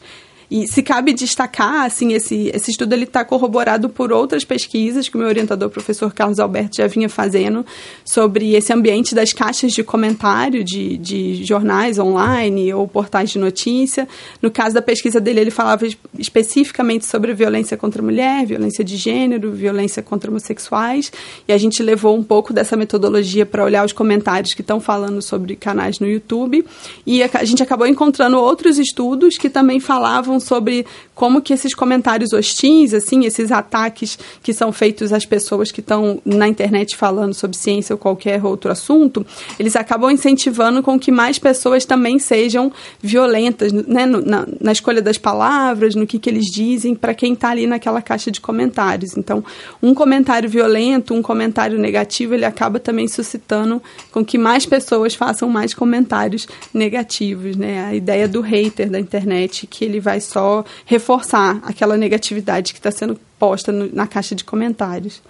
E 0.56 0.68
se 0.68 0.84
cabe 0.84 1.14
destacar, 1.14 1.84
assim, 1.84 2.14
esse, 2.14 2.52
esse 2.54 2.70
estudo 2.70 2.94
ele 2.94 3.06
está 3.06 3.26
corroborado 3.26 3.90
por 3.90 4.14
outras 4.14 4.46
pesquisas 4.46 5.10
que 5.10 5.16
o 5.16 5.18
meu 5.18 5.28
orientador, 5.28 5.68
o 5.68 5.72
professor 5.72 6.14
Carlos 6.14 6.40
Alberto, 6.40 6.78
já 6.78 6.86
vinha 6.86 7.10
fazendo 7.10 7.66
sobre 8.06 8.54
esse 8.54 8.72
ambiente 8.72 9.16
das 9.16 9.34
caixas 9.34 9.72
de 9.72 9.84
comentário 9.84 10.64
de, 10.64 10.96
de 10.98 11.44
jornais 11.44 11.98
online 11.98 12.72
ou 12.72 12.88
portais 12.88 13.32
de 13.32 13.40
notícia. 13.40 14.08
No 14.44 14.52
caso 14.52 14.76
da 14.76 14.82
pesquisa 14.84 15.20
dele, 15.20 15.40
ele 15.40 15.50
falava 15.50 15.88
especificamente 16.20 17.08
sobre 17.08 17.34
violência 17.34 17.76
contra 17.76 18.00
a 18.00 18.06
mulher, 18.06 18.46
violência 18.46 18.84
de 18.84 18.96
gênero, 18.96 19.52
violência 19.54 20.04
contra 20.04 20.30
homossexuais. 20.30 21.12
E 21.48 21.52
a 21.52 21.58
gente 21.58 21.82
levou 21.82 22.16
um 22.16 22.24
pouco 22.24 22.54
dessa 22.54 22.78
metodologia 22.78 23.44
para 23.44 23.64
olhar 23.64 23.84
os 23.84 23.92
comentários 23.92 24.54
que 24.54 24.62
estão 24.62 24.80
falando 24.80 25.20
sobre 25.20 25.56
canais 25.56 25.98
no 26.00 26.08
YouTube. 26.08 26.64
E 27.08 27.24
a, 27.24 27.30
a 27.34 27.44
gente 27.44 27.64
acabou 27.64 27.88
encontrando 27.88 28.38
outros 28.38 28.78
estudos 28.78 29.36
que 29.36 29.50
também 29.50 29.80
falavam 29.80 30.43
sobre 30.44 30.86
como 31.16 31.42
que 31.42 31.54
esses 31.54 31.74
comentários 31.74 32.34
hostis, 32.34 32.94
assim, 32.94 33.26
esses 33.26 33.52
ataques 33.52 34.18
que 34.42 34.54
são 34.54 34.72
feitos 34.72 35.14
às 35.14 35.26
pessoas 35.26 35.72
que 35.72 35.80
estão 35.80 36.22
na 36.26 36.48
internet 36.48 36.96
falando 36.96 37.34
sobre 37.34 37.58
ciência 37.58 37.94
ou 37.94 37.98
qualquer 37.98 38.44
outro 38.44 38.72
assunto, 38.72 39.26
eles 39.60 39.76
acabam 39.76 40.12
incentivando 40.12 40.84
com 40.84 41.00
que 41.00 41.12
mais 41.12 41.40
pessoas 41.40 41.86
também 41.86 42.20
sejam 42.20 42.72
violentas, 43.02 43.72
né, 43.72 44.06
na, 44.06 44.48
na, 44.60 44.72
escolha 44.72 45.02
das 45.02 45.18
palavras, 45.18 45.96
no 45.96 46.06
que, 46.06 46.20
que 46.20 46.30
eles 46.30 46.46
dizem 46.46 46.96
para 46.96 47.14
quem 47.14 47.34
está 47.34 47.50
ali 47.50 47.68
naquela 47.68 48.02
caixa 48.02 48.32
de 48.32 48.42
comentários. 48.42 49.16
Então, 49.18 49.44
um 49.82 49.94
comentário 49.94 50.50
violento, 50.50 51.14
um 51.14 51.22
comentário 51.22 51.78
negativo, 51.78 52.34
ele 52.34 52.46
acaba 52.46 52.80
também 52.80 53.08
suscitando 53.08 53.82
com 54.12 54.24
que 54.26 54.38
mais 54.38 54.66
pessoas 54.66 55.16
façam 55.16 55.48
mais 55.50 55.74
comentários 55.74 56.48
negativos, 56.74 57.56
né? 57.56 57.86
A 57.86 57.96
ideia 57.96 58.28
do 58.28 58.42
hater 58.42 58.90
da 58.90 59.00
internet, 59.00 59.68
que 59.68 59.86
ele 59.86 60.00
vai 60.00 60.20
só 60.34 60.66
reforçar 60.86 61.60
aquela 61.64 61.96
negatividade 61.96 62.74
que 62.74 62.80
está 62.80 62.92
sendo 62.92 63.20
posta 63.38 63.72
no, 63.72 63.94
na 63.94 64.08
caixa 64.08 64.34
de 64.34 64.44
comentários. 64.44 65.22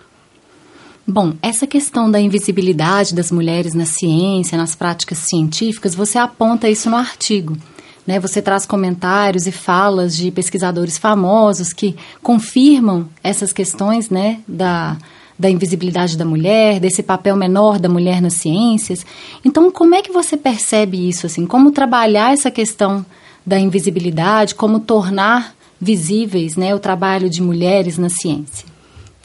Bom, 1.06 1.34
essa 1.42 1.68
questão 1.68 2.10
da 2.10 2.20
invisibilidade 2.20 3.14
das 3.14 3.30
mulheres 3.30 3.74
na 3.74 3.86
ciência, 3.86 4.58
nas 4.58 4.74
práticas 4.74 5.18
científicas, 5.18 5.94
você 5.94 6.18
aponta 6.18 6.70
isso 6.70 6.90
no 6.90 6.96
artigo. 6.96 7.58
Né? 8.08 8.20
Você 8.22 8.42
traz 8.42 8.66
comentários 8.66 9.46
e 9.46 9.52
falas 9.52 10.16
de 10.16 10.32
pesquisadores 10.32 10.98
famosos 10.98 11.74
que 11.74 11.96
confirmam 12.22 13.10
essas 13.22 13.52
questões 13.52 14.10
né, 14.10 14.40
da, 14.48 14.98
da 15.38 15.50
invisibilidade 15.50 16.18
da 16.18 16.24
mulher, 16.24 16.80
desse 16.80 17.04
papel 17.04 17.36
menor 17.36 17.80
da 17.80 17.90
mulher 17.90 18.22
nas 18.22 18.36
ciências. 18.36 19.06
Então, 19.44 19.70
como 19.72 19.96
é 19.96 20.02
que 20.02 20.12
você 20.12 20.38
percebe 20.38 21.10
isso? 21.10 21.26
Assim, 21.26 21.46
como 21.46 21.72
trabalhar 21.72 22.34
essa 22.34 22.50
questão 22.50 23.06
da 23.46 23.60
invisibilidade, 23.60 24.56
como 24.56 24.80
tornar 24.80 25.56
visíveis 25.80 26.56
né, 26.56 26.74
o 26.74 26.80
trabalho 26.80 27.30
de 27.30 27.42
mulheres 27.42 27.98
na 27.98 28.10
ciência? 28.10 28.74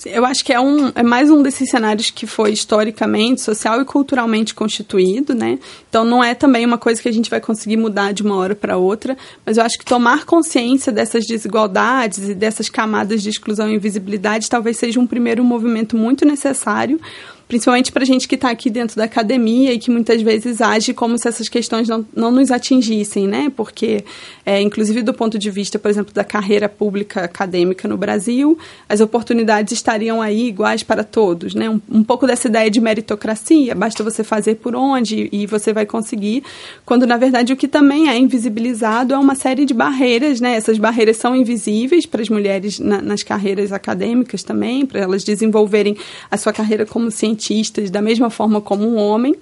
Eu 0.07 0.25
acho 0.25 0.45
que 0.45 0.53
é, 0.53 0.61
um, 0.61 0.93
é 0.95 1.03
mais 1.03 1.29
um 1.29 1.43
desses 1.43 1.69
cenários 1.69 2.11
que 2.11 2.25
foi 2.25 2.53
historicamente, 2.53 3.41
social 3.41 3.81
e 3.81 3.85
culturalmente 3.85 4.55
constituído, 4.55 5.35
né? 5.35 5.59
Então 5.89 6.05
não 6.05 6.23
é 6.23 6.37
também 6.37 6.65
uma 6.65 6.79
coisa 6.79 7.03
que 7.03 7.09
a 7.09 7.13
gente 7.13 7.29
vai 7.29 7.41
conseguir 7.41 7.77
mudar 7.77 8.13
de 8.13 8.23
uma 8.23 8.37
hora 8.37 8.55
para 8.55 8.77
outra, 8.77 9.17
mas 9.45 9.57
eu 9.57 9.65
acho 9.65 9.77
que 9.77 9.85
tomar 9.85 10.25
consciência 10.25 10.93
dessas 10.93 11.27
desigualdades 11.27 12.29
e 12.29 12.35
dessas 12.35 12.69
camadas 12.69 13.25
de 13.25 13.29
exclusão 13.29 13.69
e 13.69 13.75
invisibilidade 13.75 14.49
talvez 14.49 14.77
seja 14.77 15.01
um 15.01 15.07
primeiro 15.07 15.43
movimento 15.43 15.97
muito 15.97 16.25
necessário 16.25 17.01
principalmente 17.49 17.91
para 17.91 18.05
gente 18.05 18.29
que 18.29 18.35
está 18.35 18.51
aqui 18.51 18.69
dentro 18.69 18.95
da 18.95 19.05
academia 19.05 19.73
e 19.73 19.79
que 19.79 19.91
muitas 19.91 20.21
vezes 20.21 20.61
age 20.61 20.93
como 20.93 21.17
se 21.19 21.27
essas 21.27 21.49
questões 21.49 21.89
não, 21.89 22.05
não 22.15 22.31
nos 22.31 22.51
atingissem, 22.51 23.27
né? 23.27 23.51
Porque, 23.57 24.05
é, 24.45 24.61
inclusive 24.61 25.01
do 25.01 25.15
ponto 25.15 25.39
de 25.39 25.51
vista, 25.51 25.79
por 25.79 25.91
exemplo, 25.91 26.13
da 26.13 26.23
carreira 26.23 26.69
pública 26.69 27.25
acadêmica 27.25 27.89
no 27.89 27.97
Brasil, 27.97 28.59
as 28.87 29.01
oportunidades 29.01 29.73
estariam 29.73 30.21
aí 30.21 30.47
iguais 30.49 30.83
para 30.83 31.03
todos, 31.03 31.55
né? 31.55 31.71
Um, 31.71 31.81
um 31.91 32.05
pouco 32.05 32.27
dessa 32.27 32.49
ideia 32.49 32.71
de 32.71 32.83
meritocracia, 32.83 33.75
basta 33.75 34.05
você 34.05 34.23
fazer 34.23 34.57
por 34.57 34.77
onde 34.77 35.31
e 35.33 35.47
você 35.47 35.73
vai 35.73 35.87
conseguir, 35.87 36.45
quando 36.85 37.07
na 37.07 37.17
verdade 37.17 37.55
o 37.55 37.57
que 37.57 37.67
também 37.67 38.11
é 38.11 38.19
invisibilizado 38.19 39.15
é 39.15 39.19
uma 39.19 39.35
série 39.35 39.65
de 39.65 39.73
barreiras, 39.73 40.39
né? 40.39 40.55
Essas 40.55 40.77
barreiras 40.77 41.17
são 41.17 41.35
invisíveis 41.35 42.05
para 42.05 42.21
as 42.21 42.29
mulheres 42.29 42.79
na, 42.79 43.01
nas 43.01 43.23
carreiras 43.23 43.73
acadêmicas 43.73 44.43
também, 44.43 44.85
para 44.85 45.01
elas 45.01 45.25
desenvolverem 45.25 45.97
a 46.31 46.37
sua 46.37 46.53
carreira 46.53 46.85
como 46.85 47.11
cientista 47.11 47.38
cientistas 47.39 47.91
da 47.91 48.03
mesma 48.03 48.31
forma 48.31 48.61
como 48.61 48.87
um 48.87 48.97
homem. 48.97 49.35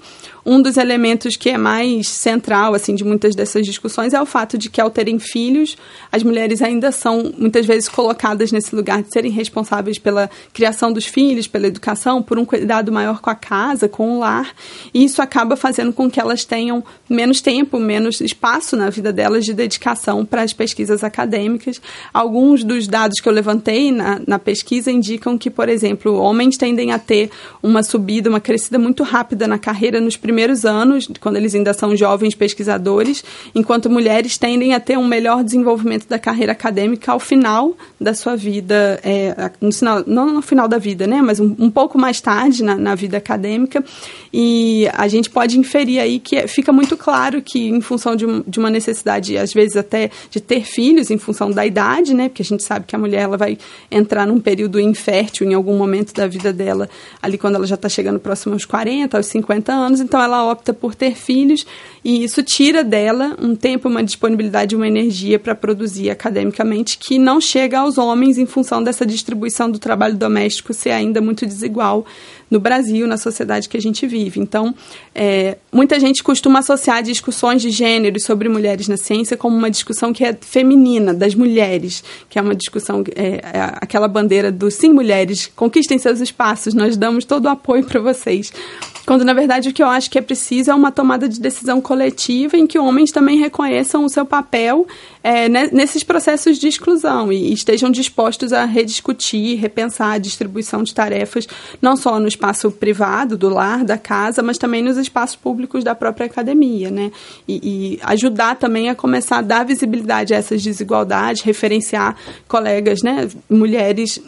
Um 0.45 0.63
dos 0.63 0.77
elementos 0.77 1.35
que 1.35 1.51
é 1.51 1.59
mais 1.59 2.09
central 2.09 2.73
assim 2.73 2.95
de 2.95 3.03
muitas 3.03 3.35
dessas 3.35 3.67
discussões 3.67 4.15
é 4.15 4.23
o 4.23 4.27
fato 4.27 4.57
de 4.57 4.71
que 4.71 4.81
ao 4.81 4.89
terem 4.91 5.19
filhos, 5.19 5.77
as 6.13 6.23
mulheres 6.23 6.63
ainda 6.63 6.93
são 6.93 7.33
muitas 7.37 7.67
vezes 7.67 7.89
colocadas 7.89 8.53
nesse 8.53 8.75
lugar 8.75 9.03
de 9.03 9.13
serem 9.13 9.33
responsáveis 9.33 9.99
pela 9.99 10.31
criação 10.53 10.93
dos 10.93 11.05
filhos, 11.05 11.49
pela 11.49 11.67
educação, 11.67 12.23
por 12.23 12.39
um 12.39 12.45
cuidado 12.45 12.93
maior 12.93 13.21
com 13.21 13.29
a 13.29 13.35
casa, 13.35 13.89
com 13.89 14.17
o 14.17 14.19
lar, 14.21 14.55
e 14.95 15.05
isso 15.05 15.21
acaba 15.21 15.57
fazendo 15.57 15.93
com 15.93 16.09
que 16.09 16.21
elas 16.21 16.45
tenham 16.45 16.85
menos 17.11 17.41
tempo, 17.41 17.81
menos 17.81 18.21
espaço 18.21 18.77
na 18.77 18.89
vida 18.89 19.13
delas 19.13 19.45
de 19.45 19.53
dedicação 19.53 20.25
para 20.25 20.43
as 20.43 20.53
pesquisas 20.53 21.03
acadêmicas. 21.03 21.81
Alguns 22.15 22.63
dos 22.63 22.87
dados 22.87 23.21
que 23.21 23.29
eu 23.29 23.33
levantei 23.33 23.91
na, 23.91 24.21
na 24.25 24.39
pesquisa 24.39 24.93
indicam 24.93 25.37
que, 25.37 25.51
por 25.51 25.69
exemplo, 25.69 26.15
homens 26.15 26.57
tendem 26.57 26.93
a 26.93 26.99
ter 26.99 27.31
uma 27.63 27.83
subida, 27.87 28.29
uma 28.29 28.41
crescida 28.41 28.79
muito 28.79 29.03
rápida 29.03 29.47
na 29.47 29.59
carreira 29.59 30.01
nos 30.01 30.17
primeiros 30.17 30.65
anos, 30.65 31.09
quando 31.21 31.37
eles 31.37 31.55
ainda 31.55 31.73
são 31.73 31.97
jovens 31.97 32.35
pesquisadores, 32.35 33.25
enquanto 33.55 33.89
mulheres 33.89 34.37
tendem 34.37 34.75
a 34.75 34.81
ter 34.81 34.99
um 34.99 35.07
melhor 35.07 35.43
desenvolvimento 35.43 36.07
da 36.09 36.19
carreira 36.19 36.53
acadêmica 36.53 37.13
ao 37.13 37.21
final 37.21 37.75
da 38.01 38.13
sua 38.13 38.37
vida, 38.37 39.01
é, 39.03 39.51
no 39.61 39.73
final, 39.73 40.05
não 40.07 40.33
no 40.33 40.43
final 40.43 40.69
da 40.69 40.79
vida, 40.79 41.07
né, 41.07 41.23
mas 41.23 41.41
um, 41.41 41.55
um 41.59 41.71
pouco 41.71 41.99
mais 41.99 42.21
tarde 42.21 42.63
na, 42.63 42.77
na, 42.77 42.95
vida 42.95 43.17
acadêmica. 43.17 43.85
E 44.33 44.89
a 44.93 45.09
gente 45.09 45.31
pode 45.31 45.59
inferir 45.59 46.01
aí 46.01 46.19
que 46.19 46.47
fica 46.49 46.73
muito 46.73 46.97
claro 46.97 47.41
que, 47.41 47.69
em 47.69 47.81
função 47.81 48.17
de, 48.17 48.27
de 48.47 48.59
uma 48.59 48.71
necessidade, 48.71 49.37
às 49.39 49.53
vezes 49.53 49.77
até 49.77 50.11
de 50.31 50.41
ter 50.41 50.65
filhos, 50.65 51.11
em 51.11 51.19
função 51.19 51.51
da 51.51 51.65
idade, 51.65 52.13
né, 52.13 52.29
porque 52.29 52.43
a 52.43 52.45
gente 52.45 52.63
sabe 52.63 52.87
que 52.87 52.97
a 52.97 52.99
mulher 52.99 53.23
ela 53.23 53.37
vai 53.37 53.57
entrar 53.91 54.27
num 54.27 54.41
período 54.41 54.81
infértil 54.81 55.49
em 55.49 55.55
algum 55.55 55.77
momento 55.77 56.13
da 56.13 56.27
vida 56.27 56.53
dela, 56.53 56.89
ali 57.23 57.39
quando 57.39 57.55
ela 57.55 57.67
já 57.67 57.76
está 57.77 57.89
chegando 57.89 58.19
próximo 58.19 58.55
aos 58.55 58.65
40, 58.65 59.17
aos 59.17 59.27
50 59.27 59.73
anos, 59.73 60.01
então 60.01 60.21
ela 60.21 60.51
opta 60.51 60.75
por 60.75 60.95
ter 60.95 61.15
filhos 61.15 61.67
e 62.05 62.25
isso 62.25 62.43
tira 62.43 62.83
dela 62.85 63.37
um 63.41 63.55
tempo, 63.55 63.89
uma 63.89 64.03
disponibilidade, 64.03 64.77
uma 64.77 64.87
energia 64.87 65.39
para 65.39 65.55
produzir 65.55 66.11
academicamente 66.11 66.99
que 66.99 67.19
não 67.19 67.41
chega 67.41 67.79
aos 67.79 67.99
homens 67.99 68.39
em 68.39 68.47
função 68.47 68.83
dessa 68.83 69.07
distribuição 69.07 69.71
do 69.71 69.79
trabalho 69.79 70.17
doméstico 70.17 70.75
ser 70.75 70.91
ainda 70.91 71.21
muito 71.21 71.47
desigual 71.47 72.05
no 72.51 72.61
Brasil, 72.61 73.07
na 73.07 73.17
sociedade 73.17 73.69
que 73.69 73.77
a 73.77 73.81
gente 73.81 74.07
vive. 74.07 74.41
Então, 74.41 74.75
é, 75.15 75.59
muita 75.73 75.99
gente 75.99 76.23
costuma 76.23 76.61
associar 76.61 77.03
discussões 77.03 77.63
de 77.63 77.71
gênero 77.71 78.19
sobre 78.21 78.49
mulheres 78.49 78.89
na 78.89 78.97
ciência 78.97 79.37
como 79.37 79.57
uma 79.57 79.71
discussão 79.71 80.13
que 80.13 80.25
é 80.25 80.37
feminina, 80.41 81.13
das 81.13 81.35
mulheres, 81.35 82.05
que 82.29 82.39
é 82.39 82.43
uma 82.43 82.55
discussão, 82.55 83.03
é, 83.15 83.41
é 83.43 83.73
aquela 83.81 84.09
bandeira 84.09 84.53
do 84.53 84.71
sim, 84.71 84.93
mulheres, 84.93 85.51
conquistem 85.55 85.99
seus 85.99 86.21
espaços, 86.21 86.75
nós 86.75 86.97
damos 86.97 87.25
todo 87.25 87.47
o 87.47 87.49
apoio 87.49 87.85
para 87.85 88.01
vocês. 88.01 88.53
Quando, 89.07 89.25
na 89.25 89.33
verdade, 89.33 89.69
o 89.69 89.73
que 89.73 89.83
eu 89.83 89.89
acho 89.89 90.11
que 90.11 90.19
é 90.19 90.21
preciso 90.21 90.73
é 90.73 90.75
uma 90.75 90.91
tomada 90.91 91.29
de 91.29 91.41
decisão 91.41 91.81
coletiva 91.81 92.57
em 92.57 92.67
que 92.67 92.77
homens 92.77 93.13
também 93.13 93.39
reconheçam 93.39 94.05
o 94.05 94.09
seu 94.09 94.27
papel 94.27 94.85
é, 95.23 95.49
nesses 95.49 96.03
processos 96.03 96.59
de 96.59 96.67
exclusão 96.67 97.33
e 97.33 97.53
estejam 97.53 97.89
dispostos 97.89 98.53
a 98.53 98.65
rediscutir, 98.65 99.61
repensar 99.61 100.15
a 100.15 100.19
distribuição 100.19 100.83
de 100.83 100.93
tarefas, 100.93 101.47
não 101.81 101.97
só 101.97 102.19
no 102.19 102.27
espaço 102.27 102.69
privado, 102.73 103.37
do 103.37 103.49
lar, 103.49 103.85
da 103.85 103.97
casa, 103.97 104.43
mas 104.43 104.59
também 104.59 104.83
nos 104.83 104.97
espaços 104.97 105.37
públicos 105.37 105.85
da 105.85 105.95
própria 105.95 106.27
academia, 106.27 106.91
né? 106.91 107.13
E, 107.47 107.61
e 107.63 108.01
ajudar 108.03 108.57
também 108.57 108.89
a 108.89 108.95
começar 108.95 109.39
a 109.39 109.43
dar 109.43 109.65
visibilidade 109.65 110.35
a 110.35 110.37
essas 110.37 110.65
desigualdades, 110.65 111.43
referenciar 111.43 112.17
colegas, 112.49 113.03
né, 113.03 113.29
mulheres 113.49 114.21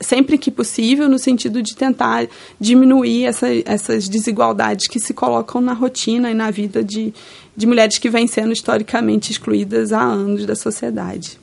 sempre 0.00 0.38
que 0.38 0.50
possível, 0.50 1.08
no 1.08 1.18
sentido 1.18 1.62
de 1.62 1.76
tentar 1.76 2.26
diminuir 2.58 3.26
essa, 3.26 3.48
essas 3.64 4.08
desigualdades 4.08 4.88
que 4.88 4.98
se 4.98 5.12
colocam 5.12 5.60
na 5.60 5.72
rotina 5.72 6.30
e 6.30 6.34
na 6.34 6.50
vida 6.50 6.82
de, 6.82 7.12
de 7.56 7.66
mulheres 7.66 7.98
que 7.98 8.08
vêm 8.08 8.26
sendo 8.26 8.52
historicamente 8.52 9.30
excluídas 9.30 9.92
há 9.92 10.02
anos 10.02 10.46
da 10.46 10.56
sociedade. 10.56 11.38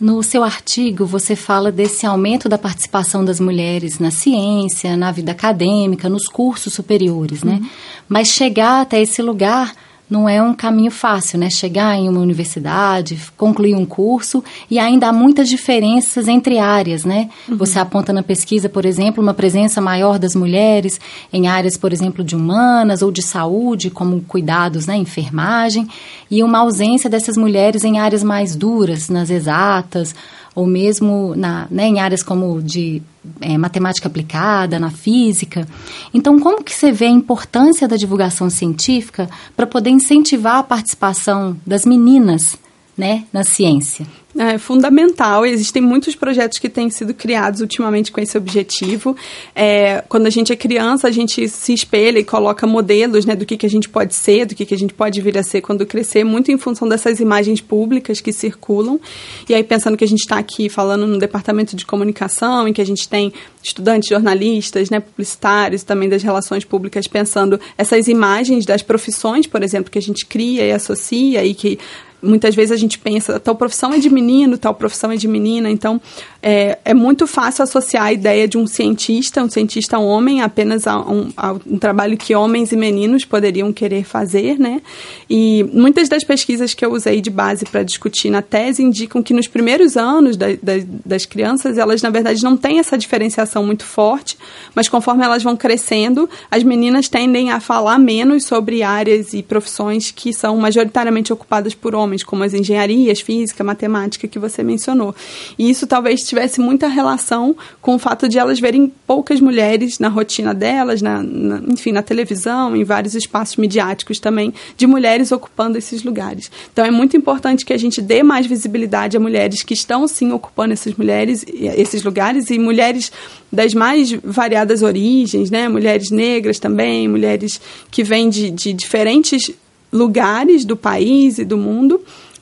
No 0.00 0.20
seu 0.22 0.42
artigo, 0.42 1.06
você 1.06 1.36
fala 1.36 1.70
desse 1.70 2.06
aumento 2.06 2.48
da 2.48 2.58
participação 2.58 3.24
das 3.24 3.38
mulheres 3.38 4.00
na 4.00 4.10
ciência, 4.10 4.96
na 4.96 5.12
vida 5.12 5.30
acadêmica, 5.30 6.08
nos 6.08 6.26
cursos 6.26 6.72
superiores, 6.74 7.44
né? 7.44 7.60
Uhum. 7.60 7.68
Mas 8.08 8.28
chegar 8.28 8.80
até 8.80 9.00
esse 9.00 9.22
lugar 9.22 9.72
não 10.12 10.28
é 10.28 10.42
um 10.42 10.52
caminho 10.52 10.90
fácil, 10.90 11.38
né? 11.38 11.48
Chegar 11.48 11.96
em 11.96 12.06
uma 12.06 12.20
universidade, 12.20 13.18
concluir 13.34 13.74
um 13.74 13.86
curso 13.86 14.44
e 14.70 14.78
ainda 14.78 15.08
há 15.08 15.12
muitas 15.12 15.48
diferenças 15.48 16.28
entre 16.28 16.58
áreas, 16.58 17.02
né? 17.02 17.30
Uhum. 17.48 17.56
Você 17.56 17.78
aponta 17.78 18.12
na 18.12 18.22
pesquisa, 18.22 18.68
por 18.68 18.84
exemplo, 18.84 19.22
uma 19.22 19.32
presença 19.32 19.80
maior 19.80 20.18
das 20.18 20.36
mulheres 20.36 21.00
em 21.32 21.48
áreas, 21.48 21.78
por 21.78 21.94
exemplo, 21.94 22.22
de 22.22 22.36
humanas 22.36 23.00
ou 23.00 23.10
de 23.10 23.22
saúde, 23.22 23.88
como 23.88 24.20
cuidados, 24.20 24.86
né, 24.86 24.94
enfermagem, 24.96 25.88
e 26.30 26.42
uma 26.42 26.58
ausência 26.58 27.08
dessas 27.08 27.38
mulheres 27.38 27.82
em 27.82 27.98
áreas 27.98 28.22
mais 28.22 28.54
duras, 28.54 29.08
nas 29.08 29.30
exatas, 29.30 30.14
ou 30.54 30.66
mesmo 30.66 31.34
na, 31.36 31.66
né, 31.70 31.86
em 31.86 32.00
áreas 32.00 32.22
como 32.22 32.60
de 32.62 33.02
é, 33.40 33.56
matemática 33.56 34.08
aplicada, 34.08 34.78
na 34.78 34.90
física. 34.90 35.66
Então, 36.12 36.38
como 36.38 36.62
que 36.62 36.74
você 36.74 36.92
vê 36.92 37.06
a 37.06 37.10
importância 37.10 37.88
da 37.88 37.96
divulgação 37.96 38.50
científica 38.50 39.28
para 39.56 39.66
poder 39.66 39.90
incentivar 39.90 40.58
a 40.58 40.62
participação 40.62 41.56
das 41.66 41.86
meninas 41.86 42.56
né, 42.96 43.24
na 43.32 43.44
ciência? 43.44 44.06
É 44.36 44.56
fundamental. 44.56 45.44
Existem 45.44 45.82
muitos 45.82 46.14
projetos 46.14 46.58
que 46.58 46.68
têm 46.68 46.88
sido 46.88 47.12
criados 47.12 47.60
ultimamente 47.60 48.10
com 48.10 48.18
esse 48.18 48.36
objetivo. 48.38 49.14
É, 49.54 50.02
quando 50.08 50.26
a 50.26 50.30
gente 50.30 50.50
é 50.50 50.56
criança, 50.56 51.06
a 51.06 51.10
gente 51.10 51.46
se 51.48 51.74
espelha 51.74 52.18
e 52.18 52.24
coloca 52.24 52.66
modelos 52.66 53.26
né, 53.26 53.36
do 53.36 53.44
que, 53.44 53.58
que 53.58 53.66
a 53.66 53.70
gente 53.70 53.90
pode 53.90 54.14
ser, 54.14 54.46
do 54.46 54.54
que, 54.54 54.64
que 54.64 54.72
a 54.72 54.78
gente 54.78 54.94
pode 54.94 55.20
vir 55.20 55.36
a 55.36 55.42
ser 55.42 55.60
quando 55.60 55.84
crescer, 55.84 56.24
muito 56.24 56.50
em 56.50 56.56
função 56.56 56.88
dessas 56.88 57.20
imagens 57.20 57.60
públicas 57.60 58.22
que 58.22 58.32
circulam. 58.32 58.98
E 59.46 59.54
aí, 59.54 59.62
pensando 59.62 59.98
que 59.98 60.04
a 60.04 60.08
gente 60.08 60.20
está 60.20 60.38
aqui 60.38 60.70
falando 60.70 61.06
no 61.06 61.18
departamento 61.18 61.76
de 61.76 61.84
comunicação, 61.84 62.66
em 62.66 62.72
que 62.72 62.80
a 62.80 62.86
gente 62.86 63.06
tem 63.06 63.34
estudantes, 63.62 64.08
jornalistas, 64.08 64.88
né, 64.88 64.98
publicitários, 64.98 65.82
também 65.82 66.08
das 66.08 66.22
relações 66.22 66.64
públicas, 66.64 67.06
pensando 67.06 67.60
essas 67.76 68.08
imagens 68.08 68.64
das 68.64 68.82
profissões, 68.82 69.46
por 69.46 69.62
exemplo, 69.62 69.90
que 69.90 69.98
a 69.98 70.02
gente 70.02 70.24
cria 70.24 70.64
e 70.64 70.72
associa 70.72 71.44
e 71.44 71.52
que 71.52 71.78
muitas 72.22 72.54
vezes 72.54 72.72
a 72.72 72.76
gente 72.76 72.98
pensa, 72.98 73.40
tal 73.40 73.54
profissão 73.54 73.92
é 73.92 73.98
de 73.98 74.08
menino, 74.08 74.56
tal 74.56 74.74
profissão 74.74 75.10
é 75.10 75.16
de 75.16 75.26
menina, 75.26 75.68
então 75.68 76.00
é, 76.42 76.78
é 76.84 76.92
muito 76.92 77.26
fácil 77.26 77.62
associar 77.62 78.04
a 78.04 78.12
ideia 78.12 78.48
de 78.48 78.58
um 78.58 78.66
cientista, 78.66 79.42
um 79.42 79.48
cientista 79.48 79.98
homem, 79.98 80.42
apenas 80.42 80.86
a 80.86 80.98
um, 80.98 81.30
a 81.36 81.52
um 81.52 81.78
trabalho 81.78 82.16
que 82.16 82.34
homens 82.34 82.72
e 82.72 82.76
meninos 82.76 83.24
poderiam 83.24 83.72
querer 83.72 84.04
fazer, 84.04 84.58
né? 84.58 84.82
E 85.30 85.64
muitas 85.72 86.08
das 86.08 86.24
pesquisas 86.24 86.74
que 86.74 86.84
eu 86.84 86.92
usei 86.92 87.20
de 87.20 87.30
base 87.30 87.64
para 87.64 87.84
discutir 87.84 88.28
na 88.28 88.42
tese 88.42 88.82
indicam 88.82 89.22
que 89.22 89.32
nos 89.32 89.46
primeiros 89.46 89.96
anos 89.96 90.36
da, 90.36 90.48
da, 90.62 90.74
das 91.04 91.24
crianças, 91.24 91.78
elas 91.78 92.02
na 92.02 92.10
verdade 92.10 92.42
não 92.42 92.56
têm 92.56 92.80
essa 92.80 92.98
diferenciação 92.98 93.64
muito 93.64 93.84
forte, 93.84 94.36
mas 94.74 94.88
conforme 94.88 95.24
elas 95.24 95.42
vão 95.42 95.56
crescendo, 95.56 96.28
as 96.50 96.64
meninas 96.64 97.08
tendem 97.08 97.50
a 97.50 97.60
falar 97.60 97.98
menos 97.98 98.44
sobre 98.44 98.82
áreas 98.82 99.32
e 99.32 99.42
profissões 99.42 100.10
que 100.10 100.32
são 100.32 100.56
majoritariamente 100.56 101.32
ocupadas 101.32 101.74
por 101.74 101.94
homens, 101.94 102.11
como 102.20 102.42
as 102.42 102.52
engenharias, 102.52 103.20
física, 103.20 103.62
matemática 103.62 104.26
que 104.26 104.38
você 104.38 104.64
mencionou. 104.64 105.14
E 105.56 105.70
isso 105.70 105.86
talvez 105.86 106.20
tivesse 106.22 106.60
muita 106.60 106.88
relação 106.88 107.56
com 107.80 107.94
o 107.94 107.98
fato 107.98 108.28
de 108.28 108.38
elas 108.38 108.58
verem 108.58 108.92
poucas 109.06 109.40
mulheres 109.40 110.00
na 110.00 110.08
rotina 110.08 110.52
delas, 110.52 111.00
na, 111.00 111.22
na, 111.22 111.62
enfim, 111.68 111.92
na 111.92 112.02
televisão, 112.02 112.74
em 112.74 112.82
vários 112.82 113.14
espaços 113.14 113.56
midiáticos 113.56 114.18
também, 114.18 114.52
de 114.76 114.86
mulheres 114.86 115.30
ocupando 115.30 115.78
esses 115.78 116.02
lugares. 116.02 116.50
Então 116.72 116.84
é 116.84 116.90
muito 116.90 117.16
importante 117.16 117.64
que 117.64 117.72
a 117.72 117.78
gente 117.78 118.02
dê 118.02 118.22
mais 118.22 118.46
visibilidade 118.46 119.16
a 119.16 119.20
mulheres 119.20 119.62
que 119.62 119.74
estão 119.74 120.08
sim 120.08 120.32
ocupando 120.32 120.72
essas 120.72 120.94
mulheres, 120.94 121.44
esses 121.48 122.02
lugares 122.02 122.50
e 122.50 122.58
mulheres 122.58 123.12
das 123.52 123.74
mais 123.74 124.10
variadas 124.24 124.82
origens, 124.82 125.50
né? 125.50 125.68
Mulheres 125.68 126.10
negras 126.10 126.58
também, 126.58 127.06
mulheres 127.06 127.60
que 127.90 128.02
vêm 128.02 128.30
de, 128.30 128.50
de 128.50 128.72
diferentes 128.72 129.52
lugares 129.92 130.64
do 130.64 130.76
país 130.76 131.38
e 131.38 131.44
do 131.44 131.56
mundo 131.58 132.00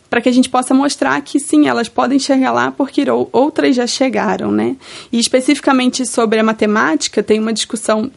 para 0.09 0.21
que 0.21 0.29
a 0.29 0.33
gente 0.33 0.49
possa 0.49 0.75
mostrar 0.75 1.21
que 1.21 1.39
sim, 1.39 1.69
elas 1.69 1.89
podem 1.89 2.19
chegar 2.19 2.51
lá 2.51 2.73
porque 2.73 3.05
outras 3.33 3.77
já 3.77 3.87
chegaram, 3.87 4.51
né? 4.51 4.77
E 5.13 5.21
especificamente 5.21 6.05
sobre 6.05 6.41
a 6.41 6.43
matemática, 6.43 7.23
tem 7.23 7.39
uma 7.39 7.53
discussão 7.53 8.11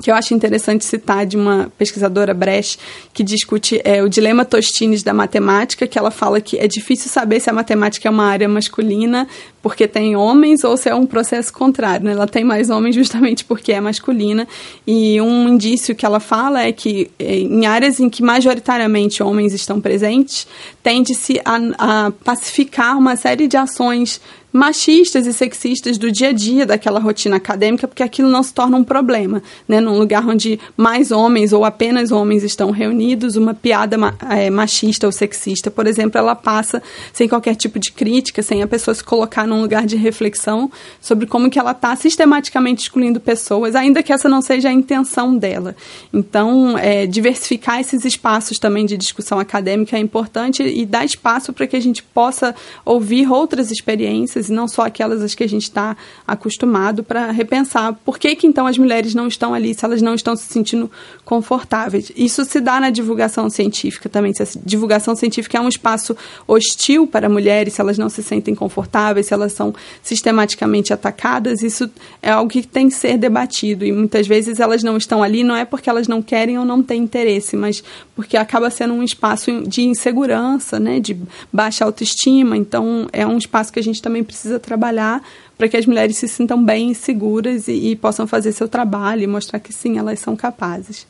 que 0.00 0.10
eu 0.10 0.14
acho 0.14 0.32
interessante 0.34 0.84
citar 0.84 1.26
de 1.26 1.36
uma 1.36 1.70
pesquisadora 1.76 2.32
Brecht 2.32 2.78
que 3.12 3.22
discute 3.22 3.80
é, 3.84 4.02
o 4.02 4.08
dilema 4.08 4.44
Tostines 4.44 5.02
da 5.02 5.12
matemática, 5.12 5.86
que 5.86 5.98
ela 5.98 6.10
fala 6.10 6.40
que 6.40 6.58
é 6.58 6.66
difícil 6.66 7.10
saber 7.10 7.40
se 7.40 7.50
a 7.50 7.52
matemática 7.52 8.08
é 8.08 8.10
uma 8.10 8.24
área 8.24 8.48
masculina 8.48 9.28
porque 9.62 9.86
tem 9.86 10.16
homens 10.16 10.64
ou 10.64 10.76
se 10.76 10.88
é 10.88 10.94
um 10.94 11.04
processo 11.04 11.52
contrário. 11.52 12.06
Né? 12.06 12.12
Ela 12.12 12.26
tem 12.26 12.44
mais 12.44 12.70
homens 12.70 12.94
justamente 12.94 13.44
porque 13.44 13.72
é 13.72 13.80
masculina. 13.80 14.48
E 14.86 15.20
um 15.20 15.48
indício 15.48 15.94
que 15.94 16.06
ela 16.06 16.20
fala 16.20 16.62
é 16.62 16.72
que 16.72 17.10
é, 17.18 17.36
em 17.36 17.66
áreas 17.66 18.00
em 18.00 18.08
que 18.08 18.22
majoritariamente 18.22 19.22
homens 19.22 19.52
estão 19.52 19.80
presentes, 19.80 20.46
tende-se 20.82 21.40
a, 21.44 22.06
a 22.06 22.10
pacificar 22.24 22.96
uma 22.96 23.16
série 23.16 23.46
de 23.46 23.56
ações 23.56 24.20
machistas 24.52 25.26
e 25.26 25.32
sexistas 25.32 25.96
do 25.96 26.10
dia 26.10 26.28
a 26.28 26.32
dia 26.32 26.66
daquela 26.66 26.98
rotina 26.98 27.36
acadêmica, 27.36 27.86
porque 27.86 28.02
aquilo 28.02 28.28
não 28.28 28.42
se 28.42 28.52
torna 28.52 28.76
um 28.76 28.84
problema, 28.84 29.42
né? 29.68 29.80
Num 29.80 29.98
lugar 29.98 30.26
onde 30.26 30.58
mais 30.76 31.10
homens 31.10 31.52
ou 31.52 31.64
apenas 31.64 32.10
homens 32.10 32.42
estão 32.42 32.70
reunidos, 32.70 33.36
uma 33.36 33.54
piada 33.54 33.96
é, 34.30 34.50
machista 34.50 35.06
ou 35.06 35.12
sexista, 35.12 35.70
por 35.70 35.86
exemplo, 35.86 36.18
ela 36.18 36.34
passa 36.34 36.82
sem 37.12 37.28
qualquer 37.28 37.54
tipo 37.54 37.78
de 37.78 37.92
crítica, 37.92 38.42
sem 38.42 38.62
a 38.62 38.66
pessoa 38.66 38.94
se 38.94 39.04
colocar 39.04 39.46
num 39.46 39.60
lugar 39.60 39.86
de 39.86 39.96
reflexão 39.96 40.70
sobre 41.00 41.26
como 41.26 41.50
que 41.50 41.58
ela 41.58 41.72
está 41.72 41.94
sistematicamente 41.94 42.82
excluindo 42.82 43.20
pessoas, 43.20 43.74
ainda 43.74 44.02
que 44.02 44.12
essa 44.12 44.28
não 44.28 44.42
seja 44.42 44.68
a 44.68 44.72
intenção 44.72 45.36
dela. 45.36 45.76
Então, 46.12 46.76
é, 46.78 47.06
diversificar 47.06 47.80
esses 47.80 48.04
espaços 48.04 48.58
também 48.58 48.86
de 48.86 48.96
discussão 48.96 49.38
acadêmica 49.38 49.96
é 49.96 50.00
importante 50.00 50.62
e 50.62 50.84
dar 50.84 51.04
espaço 51.04 51.52
para 51.52 51.66
que 51.66 51.76
a 51.76 51.80
gente 51.80 52.02
possa 52.02 52.54
ouvir 52.84 53.30
outras 53.30 53.70
experiências 53.70 54.39
e 54.48 54.52
não 54.52 54.66
só 54.66 54.82
aquelas 54.82 55.22
às 55.22 55.34
que 55.34 55.44
a 55.44 55.48
gente 55.48 55.64
está 55.64 55.96
acostumado, 56.26 57.02
para 57.02 57.30
repensar 57.30 57.94
por 58.04 58.18
que, 58.18 58.34
que 58.34 58.46
então 58.46 58.66
as 58.66 58.78
mulheres 58.78 59.14
não 59.14 59.26
estão 59.26 59.52
ali, 59.52 59.74
se 59.74 59.84
elas 59.84 60.00
não 60.00 60.14
estão 60.14 60.34
se 60.36 60.44
sentindo 60.44 60.90
confortáveis. 61.24 62.10
Isso 62.16 62.44
se 62.44 62.60
dá 62.60 62.80
na 62.80 62.90
divulgação 62.90 63.48
científica 63.50 64.08
também. 64.08 64.32
Se 64.32 64.42
a 64.42 64.46
divulgação 64.64 65.14
científica 65.14 65.58
é 65.58 65.60
um 65.60 65.68
espaço 65.68 66.16
hostil 66.46 67.06
para 67.06 67.28
mulheres, 67.28 67.74
se 67.74 67.80
elas 67.80 67.98
não 67.98 68.08
se 68.08 68.22
sentem 68.22 68.54
confortáveis, 68.54 69.26
se 69.26 69.34
elas 69.34 69.52
são 69.52 69.74
sistematicamente 70.02 70.92
atacadas, 70.92 71.62
isso 71.62 71.90
é 72.22 72.30
algo 72.30 72.50
que 72.50 72.66
tem 72.66 72.88
que 72.88 72.94
ser 72.94 73.18
debatido. 73.18 73.84
E 73.84 73.92
muitas 73.92 74.26
vezes 74.26 74.60
elas 74.60 74.82
não 74.82 74.96
estão 74.96 75.22
ali, 75.22 75.42
não 75.44 75.56
é 75.56 75.64
porque 75.64 75.90
elas 75.90 76.08
não 76.08 76.22
querem 76.22 76.58
ou 76.58 76.64
não 76.64 76.82
têm 76.82 77.02
interesse, 77.02 77.56
mas 77.56 77.82
porque 78.14 78.36
acaba 78.36 78.70
sendo 78.70 78.94
um 78.94 79.02
espaço 79.02 79.62
de 79.62 79.82
insegurança, 79.82 80.78
né, 80.78 81.00
de 81.00 81.16
baixa 81.52 81.84
autoestima. 81.84 82.56
Então, 82.56 83.08
é 83.12 83.26
um 83.26 83.38
espaço 83.38 83.72
que 83.72 83.78
a 83.78 83.82
gente 83.82 84.02
também 84.02 84.22
precisa 84.30 84.60
trabalhar 84.60 85.22
para 85.58 85.68
que 85.68 85.76
as 85.76 85.86
mulheres 85.86 86.16
se 86.16 86.28
sintam 86.28 86.64
bem 86.64 86.94
seguras 86.94 87.66
e, 87.68 87.90
e 87.90 87.96
possam 87.96 88.26
fazer 88.26 88.52
seu 88.52 88.68
trabalho 88.68 89.22
e 89.22 89.26
mostrar 89.26 89.58
que 89.58 89.72
sim, 89.72 89.98
elas 89.98 90.20
são 90.20 90.36
capazes. 90.36 91.06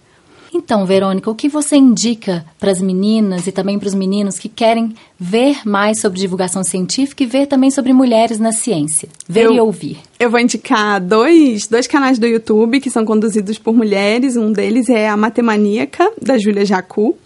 Então, 0.53 0.85
Verônica, 0.85 1.31
o 1.31 1.35
que 1.35 1.49
você 1.49 1.77
indica 1.77 2.45
para 2.59 2.73
as 2.73 2.81
meninas 2.81 3.47
e 3.47 3.53
também 3.53 3.79
para 3.79 3.87
os 3.87 3.95
meninos 3.95 4.39
que 4.39 4.49
querem 4.49 4.95
ver 5.19 5.61
mais 5.65 6.01
sobre 6.01 6.19
divulgação 6.19 6.65
científica 6.65 7.23
e 7.23 7.27
ver 7.27 7.47
também 7.47 7.71
sobre 7.71 7.93
mulheres 7.93 8.41
na 8.41 8.51
ciência? 8.51 9.09
Ver 9.29 9.45
eu, 9.45 9.53
e 9.53 9.61
ouvir. 9.61 9.99
Eu 10.19 10.29
vou 10.29 10.41
indicar 10.41 11.01
dois, 11.01 11.69
dois 11.69 11.87
canais 11.87 12.19
do 12.19 12.27
YouTube 12.27 12.81
que 12.81 12.91
são 12.91 13.05
conduzidos 13.05 13.59
por 13.59 13.75
mulheres. 13.75 14.37
Um 14.37 14.51
deles 14.51 14.89
é 14.89 15.09
a 15.09 15.17
Matemaníaca, 15.17 16.11
da 16.21 16.37
Júlia 16.37 16.65
Jacu. 16.65 17.17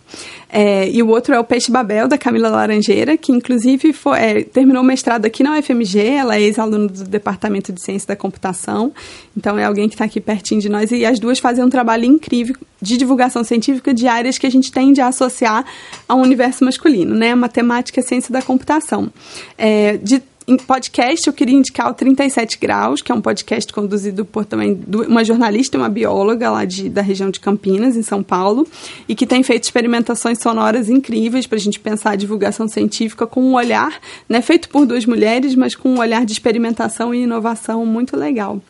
É, 0.48 0.88
e 0.88 1.02
o 1.02 1.08
outro 1.08 1.34
é 1.34 1.40
o 1.40 1.44
Peixe 1.44 1.70
Babel, 1.70 2.06
da 2.06 2.16
Camila 2.16 2.48
Laranjeira, 2.48 3.16
que 3.16 3.32
inclusive 3.32 3.92
foi, 3.92 4.18
é, 4.18 4.42
terminou 4.42 4.82
o 4.82 4.86
mestrado 4.86 5.26
aqui 5.26 5.42
na 5.42 5.58
UFMG, 5.58 5.98
ela 5.98 6.36
é 6.36 6.42
ex-aluna 6.42 6.88
do 6.88 7.04
Departamento 7.04 7.72
de 7.72 7.82
Ciência 7.82 8.08
da 8.08 8.16
Computação, 8.16 8.92
então 9.36 9.58
é 9.58 9.64
alguém 9.64 9.88
que 9.88 9.94
está 9.94 10.04
aqui 10.04 10.20
pertinho 10.20 10.60
de 10.60 10.68
nós, 10.68 10.90
e 10.92 11.04
as 11.04 11.18
duas 11.18 11.38
fazem 11.38 11.64
um 11.64 11.70
trabalho 11.70 12.04
incrível 12.04 12.56
de 12.80 12.96
divulgação 12.96 13.42
científica 13.42 13.94
de 13.94 14.06
áreas 14.06 14.38
que 14.38 14.46
a 14.46 14.50
gente 14.50 14.70
tende 14.70 15.00
a 15.00 15.08
associar 15.08 15.64
ao 16.06 16.18
universo 16.18 16.64
masculino, 16.64 17.14
né? 17.14 17.34
Matemática 17.34 18.00
e 18.00 18.02
ciência 18.02 18.32
da 18.32 18.42
computação. 18.42 19.10
É, 19.56 19.96
de 19.96 20.22
em 20.46 20.58
podcast, 20.58 21.26
eu 21.26 21.32
queria 21.32 21.56
indicar 21.56 21.90
o 21.90 21.94
37 21.94 22.58
Graus, 22.58 23.00
que 23.00 23.10
é 23.10 23.14
um 23.14 23.20
podcast 23.20 23.72
conduzido 23.72 24.26
por 24.26 24.44
também 24.44 24.78
uma 25.08 25.24
jornalista 25.24 25.76
e 25.76 25.80
uma 25.80 25.88
bióloga 25.88 26.50
lá 26.50 26.66
de, 26.66 26.90
da 26.90 27.00
região 27.00 27.30
de 27.30 27.40
Campinas, 27.40 27.96
em 27.96 28.02
São 28.02 28.22
Paulo, 28.22 28.66
e 29.08 29.14
que 29.14 29.26
tem 29.26 29.42
feito 29.42 29.64
experimentações 29.64 30.38
sonoras 30.38 30.90
incríveis 30.90 31.46
para 31.46 31.56
a 31.56 31.60
gente 31.60 31.80
pensar 31.80 32.10
a 32.10 32.16
divulgação 32.16 32.68
científica 32.68 33.26
com 33.26 33.42
um 33.42 33.54
olhar, 33.54 33.98
né, 34.28 34.42
feito 34.42 34.68
por 34.68 34.84
duas 34.84 35.06
mulheres, 35.06 35.54
mas 35.54 35.74
com 35.74 35.94
um 35.94 35.98
olhar 35.98 36.26
de 36.26 36.32
experimentação 36.32 37.14
e 37.14 37.22
inovação 37.22 37.86
muito 37.86 38.14
legal. 38.14 38.60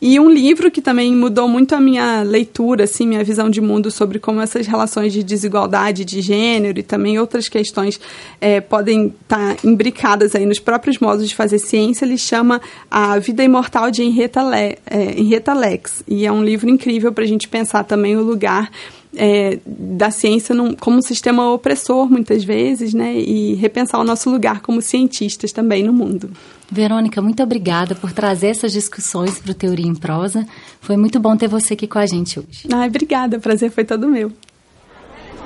E 0.00 0.20
um 0.20 0.28
livro 0.28 0.70
que 0.70 0.82
também 0.82 1.14
mudou 1.14 1.48
muito 1.48 1.74
a 1.74 1.80
minha 1.80 2.22
leitura, 2.22 2.84
assim, 2.84 3.06
minha 3.06 3.24
visão 3.24 3.48
de 3.48 3.60
mundo 3.60 3.90
sobre 3.90 4.18
como 4.18 4.40
essas 4.40 4.66
relações 4.66 5.12
de 5.12 5.22
desigualdade 5.22 6.04
de 6.04 6.20
gênero 6.20 6.78
e 6.78 6.82
também 6.82 7.18
outras 7.18 7.48
questões 7.48 7.98
é, 8.40 8.60
podem 8.60 9.14
estar 9.22 9.56
tá 9.56 9.68
imbricadas 9.68 10.34
aí 10.34 10.44
nos 10.44 10.58
próprios 10.58 10.98
modos 10.98 11.28
de 11.28 11.34
fazer 11.34 11.58
ciência. 11.58 12.04
Ele 12.04 12.18
chama 12.18 12.60
A 12.90 13.18
Vida 13.18 13.42
Imortal 13.42 13.90
de 13.90 14.02
Henrietta, 14.02 14.42
Le, 14.42 14.78
é, 14.86 15.18
Henrietta 15.18 15.54
Lex. 15.54 16.02
E 16.06 16.26
é 16.26 16.32
um 16.32 16.44
livro 16.44 16.68
incrível 16.68 17.12
para 17.12 17.24
a 17.24 17.26
gente 17.28 17.48
pensar 17.48 17.84
também 17.84 18.16
o 18.16 18.22
lugar 18.22 18.70
é, 19.16 19.58
da 19.66 20.10
ciência 20.10 20.54
num, 20.54 20.74
como 20.74 20.98
um 20.98 21.02
sistema 21.02 21.50
opressor, 21.52 22.10
muitas 22.10 22.44
vezes, 22.44 22.92
né? 22.92 23.16
E 23.16 23.54
repensar 23.54 23.98
o 23.98 24.04
nosso 24.04 24.30
lugar 24.30 24.60
como 24.60 24.82
cientistas 24.82 25.52
também 25.52 25.82
no 25.82 25.92
mundo. 25.92 26.30
Verônica, 26.70 27.22
muito 27.22 27.42
obrigada 27.42 27.94
por 27.94 28.12
trazer 28.12 28.48
essas 28.48 28.72
discussões 28.72 29.38
para 29.38 29.52
o 29.52 29.54
Teoria 29.54 29.86
em 29.86 29.94
Prosa. 29.94 30.46
Foi 30.80 30.96
muito 30.96 31.20
bom 31.20 31.36
ter 31.36 31.48
você 31.48 31.74
aqui 31.74 31.86
com 31.86 31.98
a 31.98 32.06
gente 32.06 32.40
hoje. 32.40 32.68
Ai, 32.72 32.88
obrigada, 32.88 33.36
o 33.36 33.40
prazer 33.40 33.70
foi 33.70 33.84
todo 33.84 34.08
meu. 34.08 34.32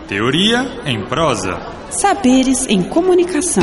Teoria 0.08 0.66
em 0.86 1.04
Prosa. 1.04 1.58
Saberes 1.90 2.66
em 2.66 2.82
Comunicação. 2.82 3.62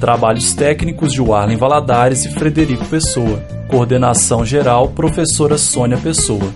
Trabalhos 0.00 0.54
técnicos 0.54 1.12
de 1.12 1.20
Warlen 1.20 1.56
Valadares 1.56 2.24
e 2.24 2.30
Frederico 2.32 2.84
Pessoa. 2.86 3.38
Coordenação 3.68 4.44
geral, 4.44 4.88
professora 4.88 5.56
Sônia 5.56 5.96
Pessoa. 5.96 6.52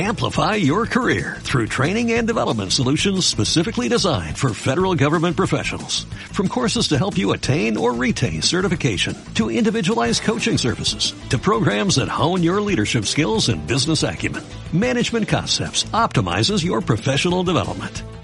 Amplify 0.00 0.54
your 0.54 0.86
career 0.86 1.38
through 1.40 1.66
training 1.66 2.12
and 2.12 2.24
development 2.24 2.72
solutions 2.72 3.26
specifically 3.26 3.88
designed 3.88 4.38
for 4.38 4.54
federal 4.54 4.94
government 4.94 5.36
professionals. 5.36 6.04
From 6.30 6.46
courses 6.46 6.86
to 6.88 6.98
help 6.98 7.18
you 7.18 7.32
attain 7.32 7.76
or 7.76 7.92
retain 7.92 8.40
certification, 8.40 9.16
to 9.34 9.50
individualized 9.50 10.22
coaching 10.22 10.56
services, 10.56 11.14
to 11.30 11.38
programs 11.38 11.96
that 11.96 12.06
hone 12.06 12.44
your 12.44 12.60
leadership 12.60 13.06
skills 13.06 13.48
and 13.48 13.66
business 13.66 14.04
acumen, 14.04 14.44
Management 14.72 15.26
Concepts 15.26 15.82
optimizes 15.92 16.64
your 16.64 16.80
professional 16.80 17.42
development. 17.42 18.04